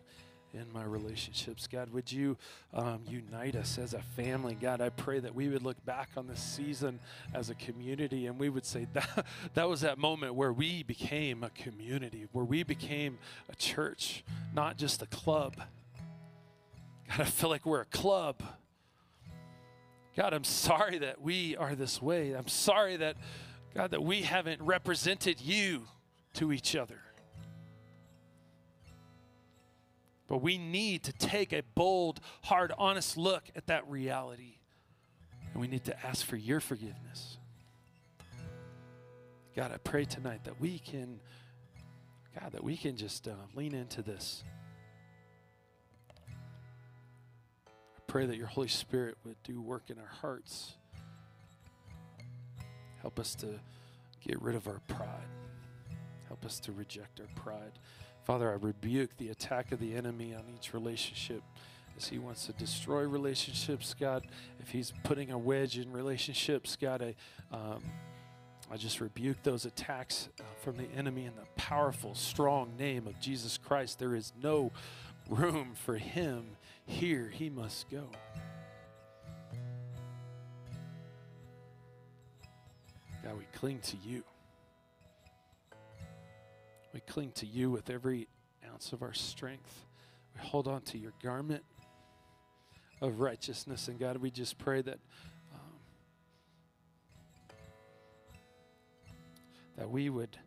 in 0.54 0.66
my 0.74 0.84
relationships. 0.84 1.68
God, 1.68 1.92
would 1.94 2.12
you 2.12 2.38
um, 2.74 3.02
unite 3.08 3.56
us 3.56 3.78
as 3.78 3.94
a 3.94 4.02
family? 4.02 4.56
God, 4.60 4.82
I 4.82 4.90
pray 4.90 5.20
that 5.20 5.34
we 5.34 5.48
would 5.48 5.64
look 5.64 5.84
back 5.86 6.10
on 6.18 6.28
this 6.28 6.42
season 6.42 7.00
as 7.34 7.50
a 7.50 7.56
community 7.56 8.28
and 8.28 8.38
we 8.38 8.50
would 8.50 8.66
say 8.66 8.88
that, 8.94 9.26
that 9.54 9.70
was 9.70 9.82
that 9.82 9.98
moment 9.98 10.36
where 10.36 10.52
we 10.52 10.84
became 10.84 11.44
a 11.44 11.50
community, 11.52 12.28
where 12.32 12.46
we 12.46 12.64
became 12.64 13.18
a 13.50 13.56
church, 13.56 14.24
not 14.54 14.78
just 14.78 15.02
a 15.02 15.08
club. 15.08 15.56
God, 17.10 17.22
I 17.22 17.26
feel 17.26 17.50
like 17.50 17.66
we're 17.66 17.82
a 17.82 17.86
club. 17.86 18.42
God, 20.16 20.34
I'm 20.34 20.44
sorry 20.44 20.98
that 21.00 21.22
we 21.22 21.56
are 21.56 21.76
this 21.76 22.02
way. 22.02 22.34
I'm 22.34 22.50
sorry 22.50 22.98
that, 22.98 23.16
God, 23.74 23.92
that 23.92 24.04
we 24.04 24.24
haven't 24.24 24.62
represented 24.62 25.40
you 25.40 25.84
to 26.34 26.52
each 26.52 26.76
other. 26.76 27.00
But 30.32 30.42
we 30.42 30.58
need 30.58 31.04
to 31.04 31.12
take 31.12 31.52
a 31.52 31.62
bold, 31.75 32.21
hard, 32.44 32.71
honest 32.77 33.17
look 33.17 33.44
at 33.54 33.67
that 33.67 33.86
reality. 33.90 34.60
And 35.52 35.60
we 35.60 35.67
need 35.67 35.84
to 35.84 36.06
ask 36.06 36.25
for 36.25 36.38
your 36.38 36.62
forgiveness. 36.62 37.38
God, 39.54 39.73
I 39.73 39.77
pray 39.84 40.06
tonight 40.06 40.46
that 40.46 40.62
we 40.62 40.79
can, 40.79 41.19
God, 42.40 42.54
that 42.54 42.63
we 42.63 42.77
can 42.77 42.96
just 42.96 43.27
uh, 43.27 43.34
lean 43.56 43.75
into 43.75 44.02
this. 44.02 44.46
I 46.10 48.02
pray 48.08 48.25
that 48.25 48.38
your 48.38 48.48
Holy 48.48 48.69
Spirit 48.69 49.17
would 49.25 49.44
do 49.44 49.60
work 49.60 49.90
in 49.90 50.00
our 50.00 50.13
hearts. 50.21 50.75
Help 53.02 53.19
us 53.19 53.36
to 53.36 53.60
get 54.25 54.42
rid 54.42 54.56
of 54.56 54.69
our 54.69 54.79
pride. 54.88 55.27
Help 56.29 56.46
us 56.46 56.58
to 56.62 56.71
reject 56.71 57.19
our 57.19 57.27
pride. 57.36 57.73
Father, 58.32 58.50
I 58.50 58.65
rebuke 58.65 59.17
the 59.17 59.27
attack 59.27 59.73
of 59.73 59.82
the 59.82 59.94
enemy 59.94 60.34
on 60.34 60.44
each 60.56 60.73
relationship 60.73 61.44
as 61.98 62.08
he 62.08 62.17
wants 62.17 62.46
to 62.46 62.54
destroy 62.54 63.02
relationships, 63.02 63.94
God, 63.94 64.25
if 64.62 64.69
he's 64.69 64.94
putting 65.04 65.32
a 65.32 65.38
wedge 65.38 65.77
in 65.77 65.92
relationships, 65.92 66.77
God, 66.79 67.02
I, 67.02 67.15
um, 67.54 67.84
I 68.71 68.77
just 68.77 69.02
rebuke 69.02 69.44
those 69.44 69.65
attacks 69.65 70.29
uh, 70.40 70.44
from 70.63 70.77
the 70.77 70.88
enemy 70.96 71.25
in 71.25 71.36
the 71.36 71.46
powerful, 71.58 72.15
strong 72.15 72.71
name 72.79 73.06
of 73.06 73.19
Jesus 73.19 73.58
Christ. 73.58 74.00
There 74.00 74.15
is 74.15 74.32
no 74.42 74.71
room 75.29 75.73
for 75.75 75.98
him 75.98 76.56
here. 76.86 77.29
He 77.34 77.50
must 77.50 77.90
go. 77.90 78.06
God, 83.25 83.38
we 83.38 83.44
cling 83.54 83.79
to 83.79 83.98
you. 83.98 84.23
We 86.94 87.00
cling 87.02 87.31
to 87.33 87.46
you 87.46 87.71
with 87.71 87.89
every 87.89 88.27
ounce 88.71 88.92
of 88.94 89.02
our 89.02 89.13
strength. 89.13 89.85
We 90.35 90.42
hold 90.48 90.67
on 90.67 90.81
to 90.83 90.98
your 90.98 91.13
garment 91.23 91.63
of 93.02 93.19
righteousness. 93.19 93.87
And 93.87 94.00
God, 94.00 94.17
we 94.17 94.29
just 94.29 94.58
pray 94.58 94.81
that 94.81 95.00
um, 95.54 95.60
that 99.77 99.89
we 99.89 100.10
would 100.10 100.37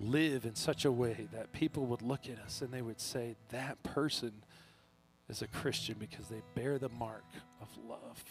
live 0.00 0.44
in 0.44 0.54
such 0.54 0.84
a 0.84 0.90
way 0.90 1.28
that 1.32 1.52
people 1.52 1.86
would 1.86 2.02
look 2.02 2.28
at 2.28 2.38
us 2.44 2.60
and 2.62 2.72
they 2.72 2.82
would 2.82 3.00
say, 3.00 3.36
that 3.50 3.80
person 3.84 4.32
is 5.28 5.42
a 5.42 5.46
Christian 5.46 5.96
because 5.98 6.26
they 6.26 6.42
bear 6.54 6.78
the 6.78 6.88
mark 6.88 7.24
of 7.60 7.68
love. 7.88 8.22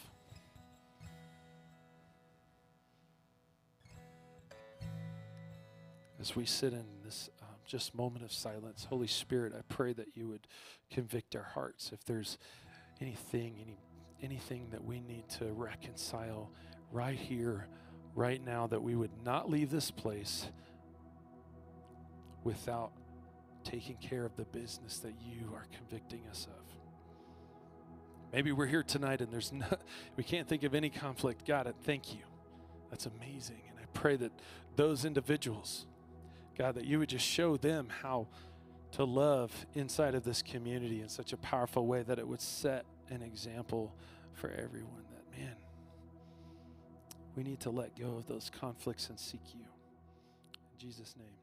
As 6.20 6.36
we 6.36 6.44
sit 6.44 6.72
in 6.72 6.84
this 7.04 7.30
just 7.66 7.94
moment 7.94 8.24
of 8.24 8.32
silence, 8.32 8.86
Holy 8.88 9.06
Spirit, 9.06 9.52
I 9.56 9.62
pray 9.68 9.92
that 9.92 10.16
you 10.16 10.28
would 10.28 10.46
convict 10.90 11.36
our 11.36 11.50
hearts. 11.54 11.90
If 11.92 12.04
there's 12.04 12.38
anything, 13.00 13.56
any 13.60 13.78
anything 14.22 14.68
that 14.70 14.84
we 14.84 15.00
need 15.00 15.28
to 15.28 15.46
reconcile 15.52 16.50
right 16.92 17.18
here, 17.18 17.66
right 18.14 18.42
now, 18.44 18.66
that 18.68 18.82
we 18.82 18.94
would 18.94 19.10
not 19.24 19.50
leave 19.50 19.70
this 19.70 19.90
place 19.90 20.46
without 22.44 22.92
taking 23.64 23.96
care 23.96 24.24
of 24.24 24.36
the 24.36 24.44
business 24.44 24.98
that 24.98 25.14
you 25.20 25.52
are 25.54 25.66
convicting 25.76 26.20
us 26.30 26.46
of. 26.46 26.62
Maybe 28.32 28.50
we're 28.52 28.66
here 28.66 28.82
tonight 28.82 29.20
and 29.20 29.30
there's 29.32 29.52
no, 29.52 29.66
we 30.16 30.24
can't 30.24 30.48
think 30.48 30.62
of 30.62 30.74
any 30.74 30.88
conflict. 30.88 31.46
God, 31.46 31.72
thank 31.84 32.14
you. 32.14 32.20
That's 32.90 33.06
amazing. 33.06 33.62
And 33.70 33.78
I 33.78 33.86
pray 33.92 34.16
that 34.16 34.32
those 34.76 35.04
individuals, 35.04 35.86
God, 36.56 36.74
that 36.74 36.84
you 36.84 36.98
would 36.98 37.08
just 37.08 37.26
show 37.26 37.56
them 37.56 37.88
how 38.02 38.28
to 38.92 39.04
love 39.04 39.66
inside 39.74 40.14
of 40.14 40.24
this 40.24 40.42
community 40.42 41.00
in 41.00 41.08
such 41.08 41.32
a 41.32 41.36
powerful 41.36 41.86
way 41.86 42.02
that 42.02 42.18
it 42.18 42.26
would 42.26 42.40
set 42.40 42.84
an 43.10 43.22
example 43.22 43.94
for 44.34 44.50
everyone 44.50 45.04
that, 45.10 45.38
man, 45.38 45.56
we 47.36 47.42
need 47.42 47.60
to 47.60 47.70
let 47.70 47.98
go 47.98 48.16
of 48.16 48.26
those 48.26 48.50
conflicts 48.60 49.08
and 49.08 49.18
seek 49.18 49.40
you. 49.54 49.60
In 49.60 50.78
Jesus' 50.78 51.14
name. 51.16 51.41